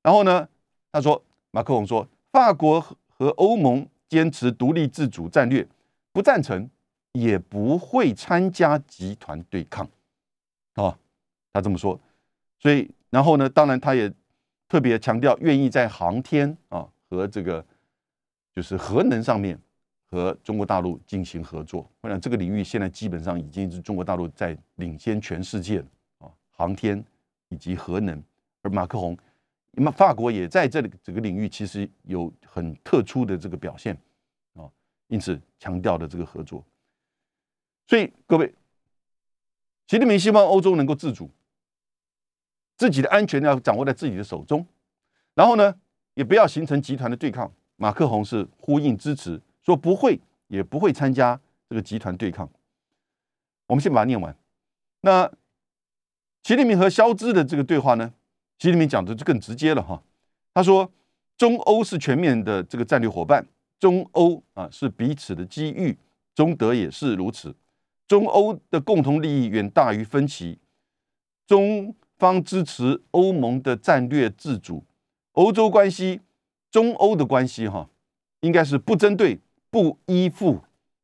[0.01, 0.47] 然后呢，
[0.93, 5.67] 他说，马克龙说，法国和欧盟。”坚持独立自主战略，
[6.11, 6.69] 不赞成，
[7.13, 9.89] 也不会参加集团对抗，
[10.75, 10.95] 啊，
[11.51, 11.99] 他这么说。
[12.59, 14.13] 所以，然后呢，当然他也
[14.69, 17.65] 特别强调，愿意在航天啊和这个
[18.53, 19.59] 就是核能上面
[20.11, 21.89] 和中国大陆进行合作。
[22.01, 25.85] 我想这个领域现在基本上已经是中国大陆在领先全世界了，
[26.53, 27.03] 航天
[27.49, 28.23] 以及核能。
[28.61, 29.17] 而马克宏。
[29.75, 33.97] 那法国也在这里这个领域其实有很特殊的这个表现
[34.53, 34.69] 啊，
[35.07, 36.63] 因此强调的这个合作。
[37.87, 38.53] 所以各位，
[39.87, 41.27] 习近平希望欧洲能够自主，
[42.77, 44.63] 自己的安全要掌握在自己的手中，
[45.33, 45.75] 然后呢，
[46.13, 47.51] 也不要形成集团的对抗。
[47.75, 52.47] 马克宏是呼应支持，说不会也不会参加这个集团对抗。
[53.65, 54.37] 我们先把它念完。
[55.01, 55.29] 那
[56.43, 58.13] 习近平和肖兹的这个对话呢？
[58.59, 60.03] 习近平讲的就更直接了哈，
[60.53, 60.91] 他说
[61.37, 63.47] 中欧是全面的这个战略伙伴，
[63.79, 65.97] 中欧啊是彼此的机遇，
[66.35, 67.55] 中德也是如此，
[68.09, 70.59] 中欧的共同利益远大于分歧，
[71.47, 74.83] 中方支持欧盟的战略自主，
[75.31, 76.19] 欧洲关系，
[76.69, 77.89] 中欧的关系哈，
[78.41, 80.61] 应该是不针对、不依附，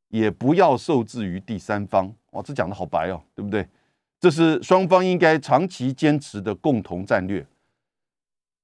[0.09, 2.13] 也不要受制于第三方。
[2.31, 3.65] 哇，这讲的好白哦，对不对？
[4.19, 7.45] 这是双方应该长期坚持的共同战略。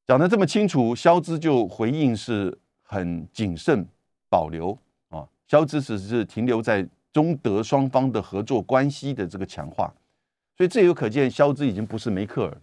[0.05, 3.87] 讲的这么清楚，肖兹就回应是很谨慎
[4.29, 4.77] 保留
[5.09, 5.25] 啊。
[5.47, 9.93] 肖兹只是停留在中德双方的合作关系的这个强化，
[10.57, 12.61] 所以这有可见，肖兹已经不是梅克尔，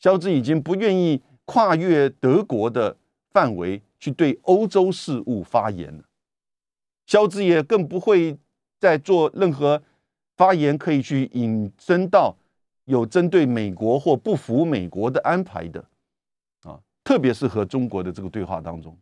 [0.00, 2.96] 肖兹已经不愿意跨越德国的
[3.30, 6.02] 范围去对欧洲事务发言了。
[7.06, 8.36] 肖兹也更不会
[8.80, 9.80] 再做任何。
[10.40, 12.34] 发言可以去引申到
[12.86, 15.84] 有针对美国或不服美国的安排的
[16.62, 18.96] 啊，特别是和中国的这个对话当中。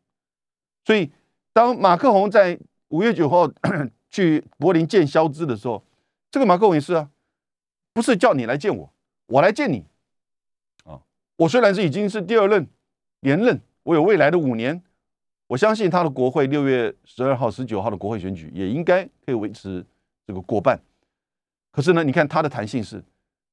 [0.84, 1.12] 所以，
[1.52, 3.48] 当马克宏在五月九号
[4.10, 5.80] 去柏林见肖兹的时候，
[6.28, 7.08] 这个马克宏也是啊，
[7.92, 8.92] 不是叫你来见我，
[9.26, 9.84] 我来见你
[10.82, 11.02] 啊。
[11.36, 12.66] 我虽然是已经是第二任
[13.20, 14.82] 连任，我有未来的五年，
[15.46, 19.86] 我相信他的国会六月十二号、十九号的国会选举也应该可以维持
[20.26, 20.76] 这个过半。
[21.70, 23.04] 可是呢，你看他的弹性是，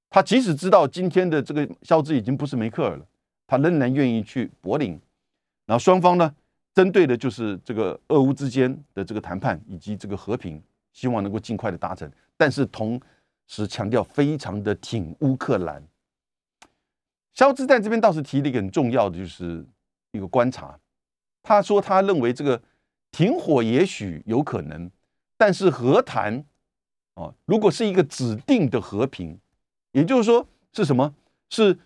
[0.10, 3.06] 他即使知道今天的这个肖兹已经不是梅克尔了，
[3.45, 4.99] 他仍然愿意去柏林，
[5.65, 6.34] 然后双方呢，
[6.73, 12.10] 针对的就是这个俄乌之间的这个谈判以及这个和平，希望能够尽快的达成。
[12.38, 12.99] 但是同
[13.47, 15.85] 时强调非常的挺乌克兰。
[17.33, 19.63] 肖兹在这边倒是提了一个很重要的，就是
[20.13, 20.79] 一个观察，
[21.44, 22.60] 他说他认为这个
[23.12, 24.90] 停火也许有可能，
[25.37, 26.44] 但是和谈。
[27.16, 29.38] 哦，如果是一个指定的和平，
[29.92, 31.13] 也就是说是什么？
[31.50, 31.78] 是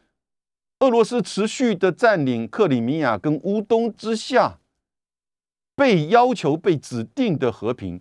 [0.80, 4.60] 俄罗斯持续的占领克里米亚跟乌东之下，
[5.76, 8.00] 被要求被指定的和平。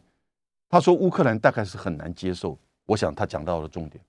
[0.69, 2.59] 他说乌克兰大概是很难接受。
[2.87, 4.03] 我想他讲到了重点。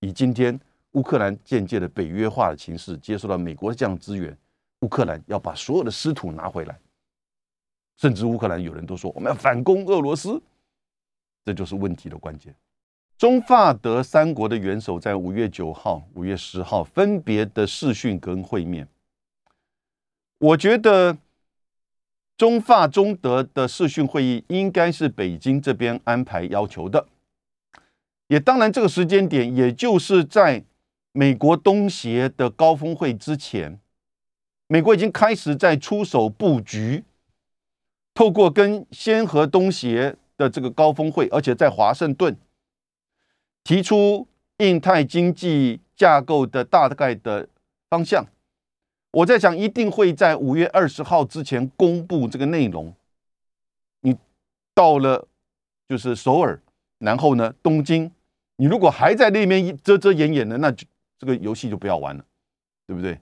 [0.00, 0.58] 以今天
[0.92, 4.36] 乌克兰渐渐的北约化的形势，接受到美国这样资源，
[4.80, 6.78] 乌克兰要把所有的失土拿回来，
[7.96, 10.42] 甚至乌克兰有人都说我们要反攻俄罗斯。
[11.44, 12.54] 这就是问题的关键。
[13.18, 18.88] 中法德三国的元首在五月九号、五月十号分别的视讯跟会面，
[20.38, 21.18] 我觉得
[22.38, 27.06] 中法中德的视讯会议应该是北京这边安排要求的，
[28.28, 30.64] 也当然这个时间点，也就是在
[31.12, 33.78] 美国东协的高峰会之前，
[34.66, 37.04] 美国已经开始在出手布局，
[38.14, 42.34] 透过跟先和东协的这个高峰会，而且在华盛顿
[43.62, 44.26] 提出
[44.56, 47.46] 印太经济架构的大概的
[47.90, 48.24] 方向。
[49.12, 52.94] 我在想，一定会在五月二十号之前公布这个内容。
[54.00, 54.16] 你
[54.74, 55.28] 到了
[55.86, 56.58] 就是首尔，
[57.00, 58.10] 然后呢东京，
[58.56, 60.86] 你如果还在那边遮遮掩掩的，那就
[61.18, 62.24] 这个游戏就不要玩了，
[62.86, 63.20] 对不对？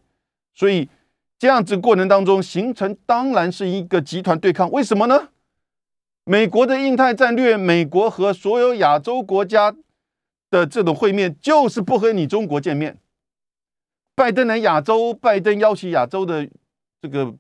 [0.55, 0.89] 所以
[1.37, 4.71] 这样子过程当中形成，当然是一个集团对抗。
[4.71, 5.31] 为什么呢？
[6.29, 9.75] 美国的印太战略，美国和所有亚洲国家
[10.51, 12.99] 的这种会面，就是不和你中国见面。
[14.15, 16.47] 拜登来亚洲，拜登邀请亚洲的
[17.01, 17.35] 这个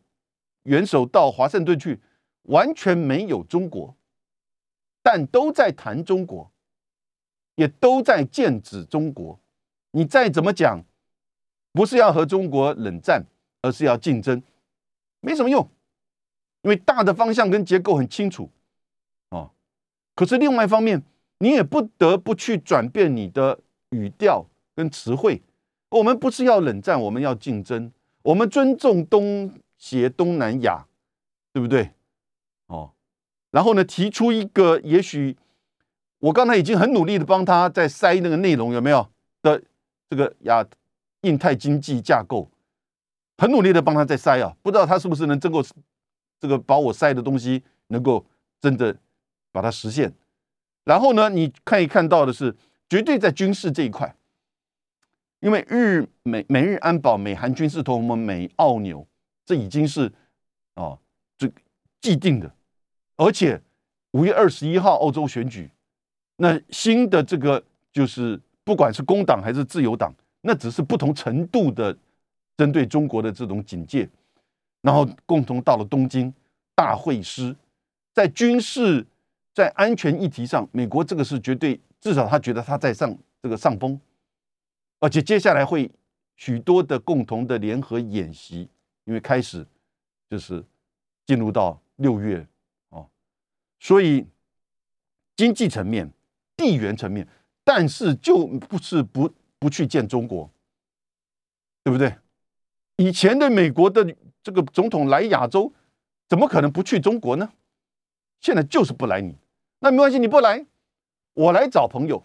[0.63, 2.01] 元首到华盛顿去，
[2.45, 3.95] 完全没有中国，
[5.03, 6.51] 但都在谈中国，
[7.57, 9.39] 也都在剑指中国。
[9.91, 10.83] 你再怎么讲，
[11.75, 13.27] 不是要和中国冷战，
[13.61, 14.43] 而是要竞争，
[15.21, 15.71] 没什么用，
[16.63, 18.51] 因为大的方向跟结构很清楚。
[20.19, 21.01] 可是另外一方面，
[21.39, 23.61] 你也不得不去转变你的
[23.91, 24.45] 语调
[24.75, 25.41] 跟词汇。
[25.91, 27.93] 我们不是要冷战，我们要竞争。
[28.23, 30.85] 我们尊重东协、东南亚，
[31.53, 31.93] 对不对？
[32.67, 32.91] 哦，
[33.53, 35.37] 然后呢，提出一个，也许
[36.19, 39.09] 我刚才已经很努力的帮他在塞那个内容，有没有
[39.41, 39.63] 的
[40.11, 40.67] 这个亚
[41.21, 42.51] 印太经济架构，
[43.37, 45.63] 很努力的帮他在塞啊，不知道他是不是能真够
[46.41, 48.27] 这个把我塞的东西能够
[48.61, 48.97] 真的
[49.59, 50.13] 把它实现。
[50.85, 52.55] 然后呢，你可以看到的是，
[52.89, 54.15] 绝对在军事这一块。
[55.41, 59.05] 因为日美美日安保、美韩军事同盟、美澳纽，
[59.45, 60.13] 这已经是
[60.75, 60.97] 哦，
[61.37, 61.51] 这
[62.01, 62.53] 既定的。
[63.17, 63.61] 而且
[64.13, 65.69] 五月二十一号欧洲选举，
[66.37, 67.61] 那新的这个
[67.93, 71.97] 就是不管是工党还是自由党，那只是不同程度的
[72.57, 74.09] 针对中国的这种警戒。
[74.83, 76.33] 然后共同到了东京
[76.75, 77.55] 大会师，
[78.15, 79.05] 在军事、
[79.59, 84.01] 在安全议题上，美国这个是绝对，至少他觉得他在上这个上风。
[85.01, 85.91] 而且接下来会
[86.37, 88.69] 许多的共同的联合演习，
[89.03, 89.67] 因为开始
[90.31, 90.65] 就是
[91.27, 92.47] 进入到六月
[92.91, 93.11] 哦，
[93.81, 94.25] 所以
[95.35, 96.09] 经济层面、
[96.57, 97.27] 地缘层面，
[97.65, 99.29] 但是就不是不
[99.59, 100.49] 不去见中国，
[101.83, 102.17] 对不对？
[102.99, 105.75] 以前的美国的这个总统来亚洲，
[106.29, 107.53] 怎么可能不去中国呢？
[108.41, 109.37] 现在就是不来你，
[109.81, 110.67] 那没关系，你不来，
[111.35, 112.25] 我来找朋友，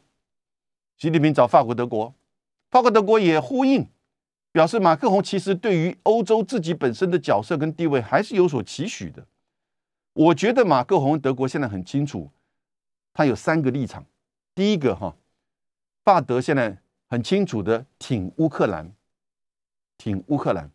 [0.97, 2.13] 习近平找法国、德国。
[2.71, 3.87] 法国、德国也呼应，
[4.51, 9.27] 表示马克龙其实对于欧洲自己本身的角色跟地位还是有所期许的。
[10.13, 12.31] 我觉得马克龙德国现在很清楚，
[13.13, 14.03] 他有三个立场。
[14.55, 15.15] 第一个哈，
[16.03, 18.91] 法德现在很清楚的挺乌克兰，
[19.97, 20.71] 挺乌克兰，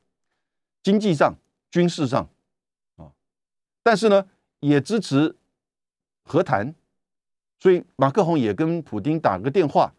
[0.84, 1.34] 经济上、
[1.70, 2.28] 军事上
[2.96, 3.10] 啊，
[3.82, 4.28] 但是呢
[4.60, 5.34] 也支持
[6.28, 6.74] 和谈，
[7.58, 9.92] 所以马克龙也跟普京打个电话。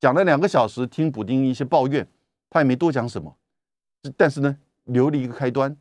[0.00, 2.06] 讲了两个小时，听普京一些抱怨，
[2.48, 3.36] 他也没多讲什么，
[4.16, 5.76] 但是呢，留了一个开端。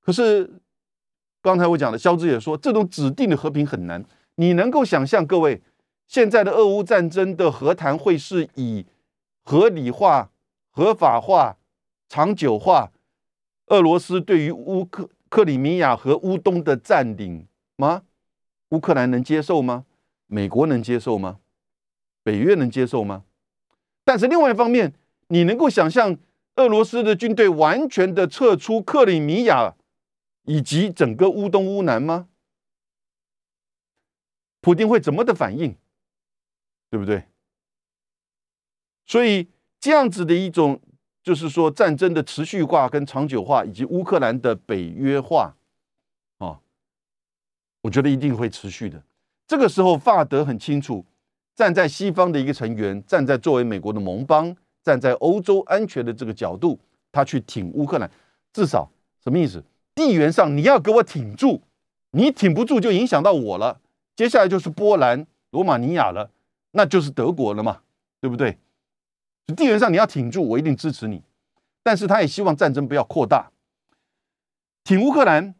[0.00, 0.50] 可是
[1.42, 4.04] 刚才我讲的，肖志也说，这种指定的和平很难。
[4.36, 5.62] 你能够想象，各位
[6.08, 8.86] 现在的俄乌战争的和谈会是以
[9.44, 10.30] 合理化、
[10.70, 11.58] 合法化、
[12.08, 12.90] 长久化
[13.66, 18.02] 俄罗斯对于乌克克里米亚和乌东的占领吗？
[18.70, 19.84] 乌克兰能接受吗？
[20.26, 21.40] 美国能接受吗？
[22.22, 23.24] 北约能接受吗？
[24.04, 24.94] 但是另外一方面，
[25.28, 26.16] 你能够想象
[26.56, 29.74] 俄罗斯的军队完全的撤出克里米亚
[30.44, 32.28] 以及整个乌东乌南吗？
[34.60, 35.76] 普京会怎么的反应？
[36.90, 37.24] 对不对？
[39.06, 39.48] 所以
[39.80, 40.80] 这样子的一种，
[41.22, 45.56] 就是说战争的持续化跟长久化，以及乌克兰的北约化，
[47.82, 49.02] 我觉得一定会持续的。
[49.46, 51.04] 这个时候，法德很清楚。
[51.56, 56.78] 站在西方的一个成员，站在作为美国的盟邦，站在欧洲安全的这个角度，
[57.12, 58.10] 他去挺乌克兰，
[58.52, 58.88] 至少
[59.22, 59.62] 什么意思？
[59.94, 61.60] 地缘上你要给我挺住，
[62.12, 63.80] 你挺不住就影响到我了。
[64.16, 66.30] 接下来就是波兰、罗马尼亚了，
[66.70, 67.82] 那就是德国了嘛，
[68.20, 68.56] 对不对？
[69.54, 71.22] 地缘上你要挺住，我一定支持你。
[71.82, 73.50] 但是他也希望战争不要扩大，
[74.84, 75.54] 挺乌克兰。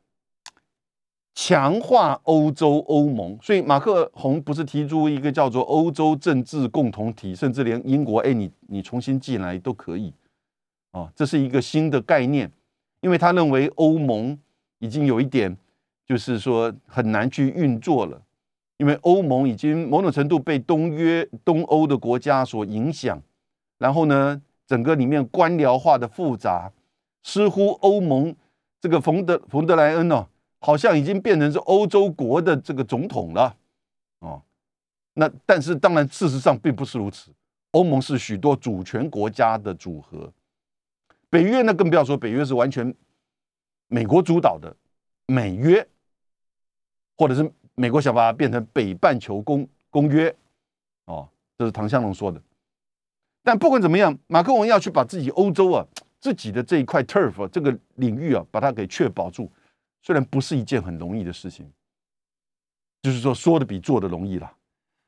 [1.34, 10.12] 强化欧洲欧盟，所以马克宏不是提出一个叫做欧洲政治共同体，甚至连英国，哎，你你重新进来都可以，
[10.90, 12.50] 啊，这是一个新的概念，
[13.00, 14.38] 因为他认为欧盟
[14.80, 15.56] 已经有一点，
[16.06, 18.20] 就是说很难去运作了，
[18.78, 23.22] 因为欧盟已经某种程度被东约、东欧的国家所影响，
[23.78, 26.72] 然后呢，整个里面官僚化的复杂，
[27.22, 28.34] 似乎欧盟
[28.80, 30.26] 这个冯德冯德莱恩呢，
[30.61, 33.56] 好像已经变成是欧洲国的这个总统了，
[34.20, 34.40] 哦，
[35.14, 37.30] 那但是当然事实上并不是如此，
[37.72, 40.32] 欧盟是许多主权国家的组合。
[41.30, 42.94] 北约呢，更不要说，北约是完全
[43.88, 44.76] 美国主导的
[45.26, 45.86] 美约，
[47.16, 50.34] 或者是美国想把它变成北半球公公约，
[51.06, 52.42] 哦，这是唐湘龙说的。
[53.42, 55.86] 但不管怎么样，马克龙要去把自己欧洲啊
[56.20, 59.50] 自己的这一块 turf 这个领域啊，把它给确保住，
[60.03, 61.70] 虽然不是一件很容易的事情，
[63.03, 64.53] 就是说说的比做的容易了。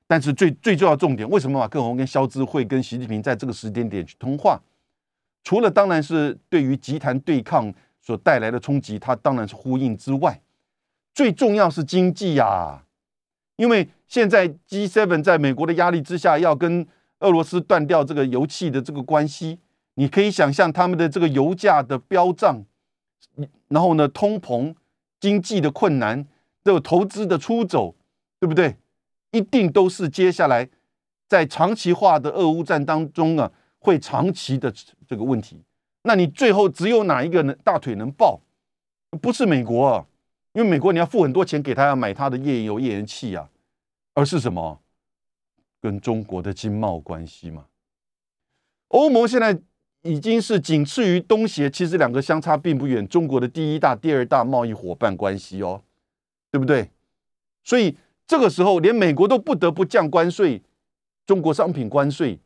[0.07, 4.61] 但是最最重要重点，为什么马克龙跟肖兹会跟习近平在这个时间点去通话？
[5.43, 10.41] 除了当然是对于集团对抗所带来的冲击，它当然是呼应之外，
[11.15, 12.85] 最重要是经济呀。
[13.57, 16.87] 因为现在 G7 在美国的压力之下，要跟
[17.21, 19.59] 俄罗斯断掉这个油气的这个关系，
[19.95, 22.65] 你可以想象他们的这个油价的飙涨，
[23.69, 24.75] 然后呢，通膨、
[25.23, 26.27] 经济的困难，
[26.63, 27.95] 都有投资的出走，
[28.39, 28.77] 对不对？
[29.31, 30.69] 一定都是接下来
[31.29, 33.51] 在长期化的俄乌战当中啊。
[33.85, 34.73] 会长期的
[35.09, 35.61] 这个问题，
[36.03, 38.41] 那你最后只有哪一个能大腿能抱？
[39.21, 40.07] 不是美国啊，
[40.53, 43.51] 因为美国你要付很多钱给他要买他的页岩油页岩气啊，
[44.15, 44.81] 而是什么？
[45.81, 47.67] 跟中国的经贸关系嘛。
[48.87, 49.61] 欧盟现在
[50.03, 55.83] 已经是仅次于东协，其实两个相差并不远，中国的第一大、第二大贸易伙伴关系哦，
[56.51, 56.91] 对不对？
[57.65, 57.97] 所以
[58.27, 60.61] 这个时候连美国都不得不降关税，
[61.25, 62.39] 中国商品关税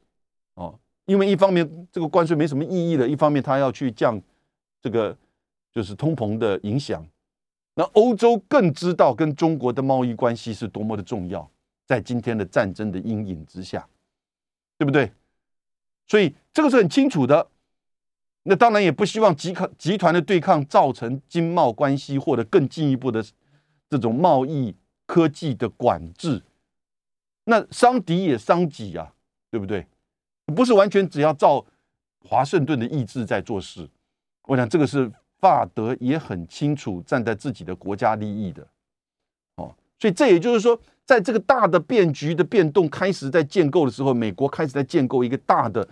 [0.54, 0.78] 哦。
[1.06, 4.20] 因为一方面这个关税没什么意义了，一方面他要去降
[4.82, 5.16] 这个
[5.72, 7.06] 就是通膨的影响。
[7.74, 11.48] 那欧洲更知道跟中国的贸易关系是多么的重要，
[11.86, 13.86] 在今天的战争的阴影之下，
[14.76, 15.12] 对不对？
[16.06, 17.48] 所以这个是很清楚的。
[18.44, 23.24] 那当然也不希望集抗集团的对抗造成经贸关系或者更进一步的
[23.90, 26.42] 这种贸易科技的管制。
[27.44, 29.12] 那伤敌也伤己啊，
[29.50, 29.86] 对不对？
[30.54, 31.64] 不是完全只要照
[32.20, 33.88] 华盛顿的意志在做事，
[34.44, 38.66] 我想这个是法德也很清楚站在自己的国家利益的，
[39.56, 45.88] 哦，所以这也就是说，在这个大的变局的变动开始在建构的时候，美国开始在建构一个大的，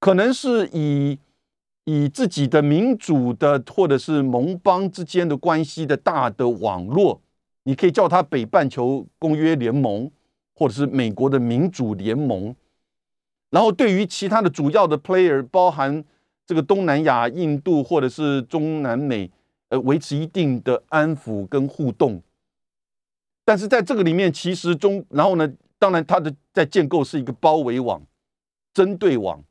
[0.00, 1.16] 可能是以
[1.84, 7.20] 以自己的民主的或者是盟邦之间的关系的大的网络，
[7.62, 10.10] 你可以叫它北半球公约联盟，
[10.54, 12.56] 或者是美国的民主联盟。
[13.50, 16.02] 然后，对于其他的主要的 player，包含
[16.44, 19.30] 这个东南亚、印度或者是中南美，
[19.68, 22.20] 呃，维持一定的安抚跟互动。
[23.44, 28.02] 但是在这个里面，其实中，然后呢，当然它的在建构是一个包围网、
[28.72, 29.42] 针对网，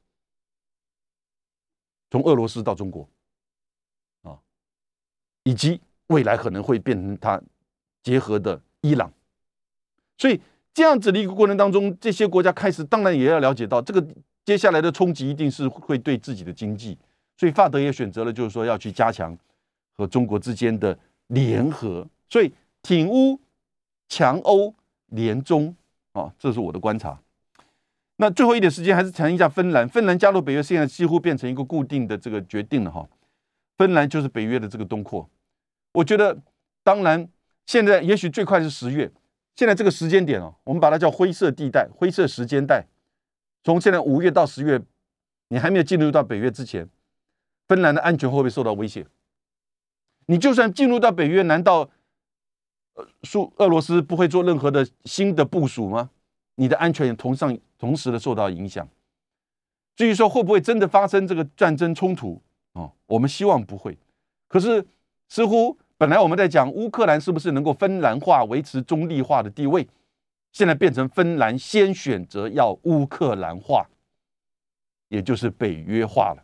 [2.09, 3.07] 从俄罗斯到中国，
[4.23, 4.39] 啊，
[5.43, 7.41] 以及未来可能会变成它
[8.01, 9.11] 结合的伊朗，
[10.17, 10.41] 所以。
[10.75, 14.03] 这样子的一个过程当中，这些国家开始当然也要了解到，这个
[14.43, 16.97] 接下来的冲击一定是会对自己的经济，
[17.37, 19.37] 所以法德也选择了，就是说要去加强
[19.95, 23.39] 和中国之间的联合，所以挺乌、
[24.13, 24.75] 强欧、
[25.07, 25.75] 联中
[26.11, 27.19] 啊，这是我的观察。
[28.17, 29.89] 那最后一点时间，还是谈一下芬兰。
[29.89, 33.09] 芬兰加入北约，现在几乎变成一个固定的这个决定了哈。
[33.75, 35.27] 芬兰就是北约的这个东扩，
[35.93, 36.37] 我觉得
[36.83, 37.27] 当然
[37.65, 39.11] 现在也许最快是十月。
[39.55, 42.85] 现在这个时间点哦，我们把它叫灰色地带、灰色时间带。
[43.63, 44.79] 从现在五月到十月，
[45.47, 46.87] 你还没有进入到北约之前，
[47.67, 49.07] 芬兰的安全会不会受到威胁？
[50.27, 51.89] 你就算进入到北约，难道，
[53.23, 56.09] 苏俄罗斯不会做任何的新的部署吗？
[56.55, 58.87] 你的安全也同上同时的受到影响。
[59.95, 62.41] 至于说会不会真的发生这个战争冲突
[62.73, 63.97] 哦，我们希望不会。
[64.47, 64.85] 可是
[65.29, 65.77] 似乎。
[65.95, 69.87] 本来我们在讲乌克兰是不是能够芬兰化、维持中立化的地位，
[70.51, 73.87] 现在变成芬兰先选择要乌克兰化，
[75.07, 76.43] 也就是北约化了。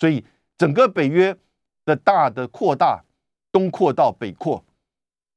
[0.00, 0.24] 所以
[0.56, 1.36] 整个北约
[1.84, 3.04] 的大的扩大，
[3.52, 4.64] 东扩到北扩，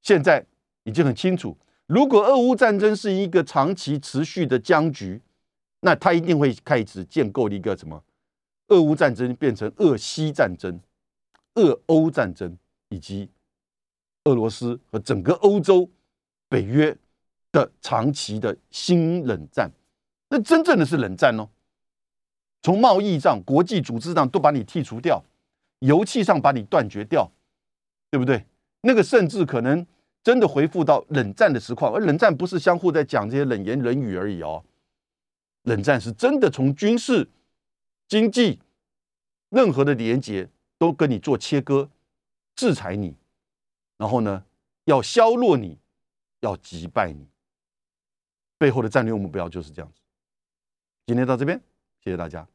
[0.01, 0.45] 现在
[0.83, 1.57] 已经很清楚。
[1.87, 5.21] 如果俄乌战争是一个长期持续的僵局，
[5.81, 8.03] 那他一定会开始建构一个什么？
[8.67, 10.79] 俄乌战争变成俄西战争、
[11.55, 12.57] 俄欧战争。
[12.93, 13.29] 以及
[14.25, 15.89] 俄罗斯和整个欧洲、
[16.49, 16.93] 北约
[17.49, 19.71] 的长期的新冷战，
[20.27, 21.47] 那真正的是冷战哦。
[22.61, 25.23] 从贸易上、国际组织上都把你剔除掉，
[25.79, 27.31] 油气上把你断绝掉，
[28.09, 28.45] 对不对？
[28.81, 29.85] 那个甚至可能
[30.23, 34.63] 真的回复到冷战的实况，而冷战不是相互在讲这些冷言冷语而已哦，
[35.63, 37.27] 冷战是真的从军事、
[38.07, 38.59] 经济
[39.49, 41.89] 任何的连接都跟你做切割，
[42.55, 43.15] 制裁你，
[43.97, 44.43] 然后呢，
[44.85, 45.77] 要削弱你，
[46.39, 47.27] 要击败你，
[48.57, 50.01] 背后的战略目标就是这样子。
[51.05, 51.59] 今天到这边，
[52.03, 52.47] 谢谢大家。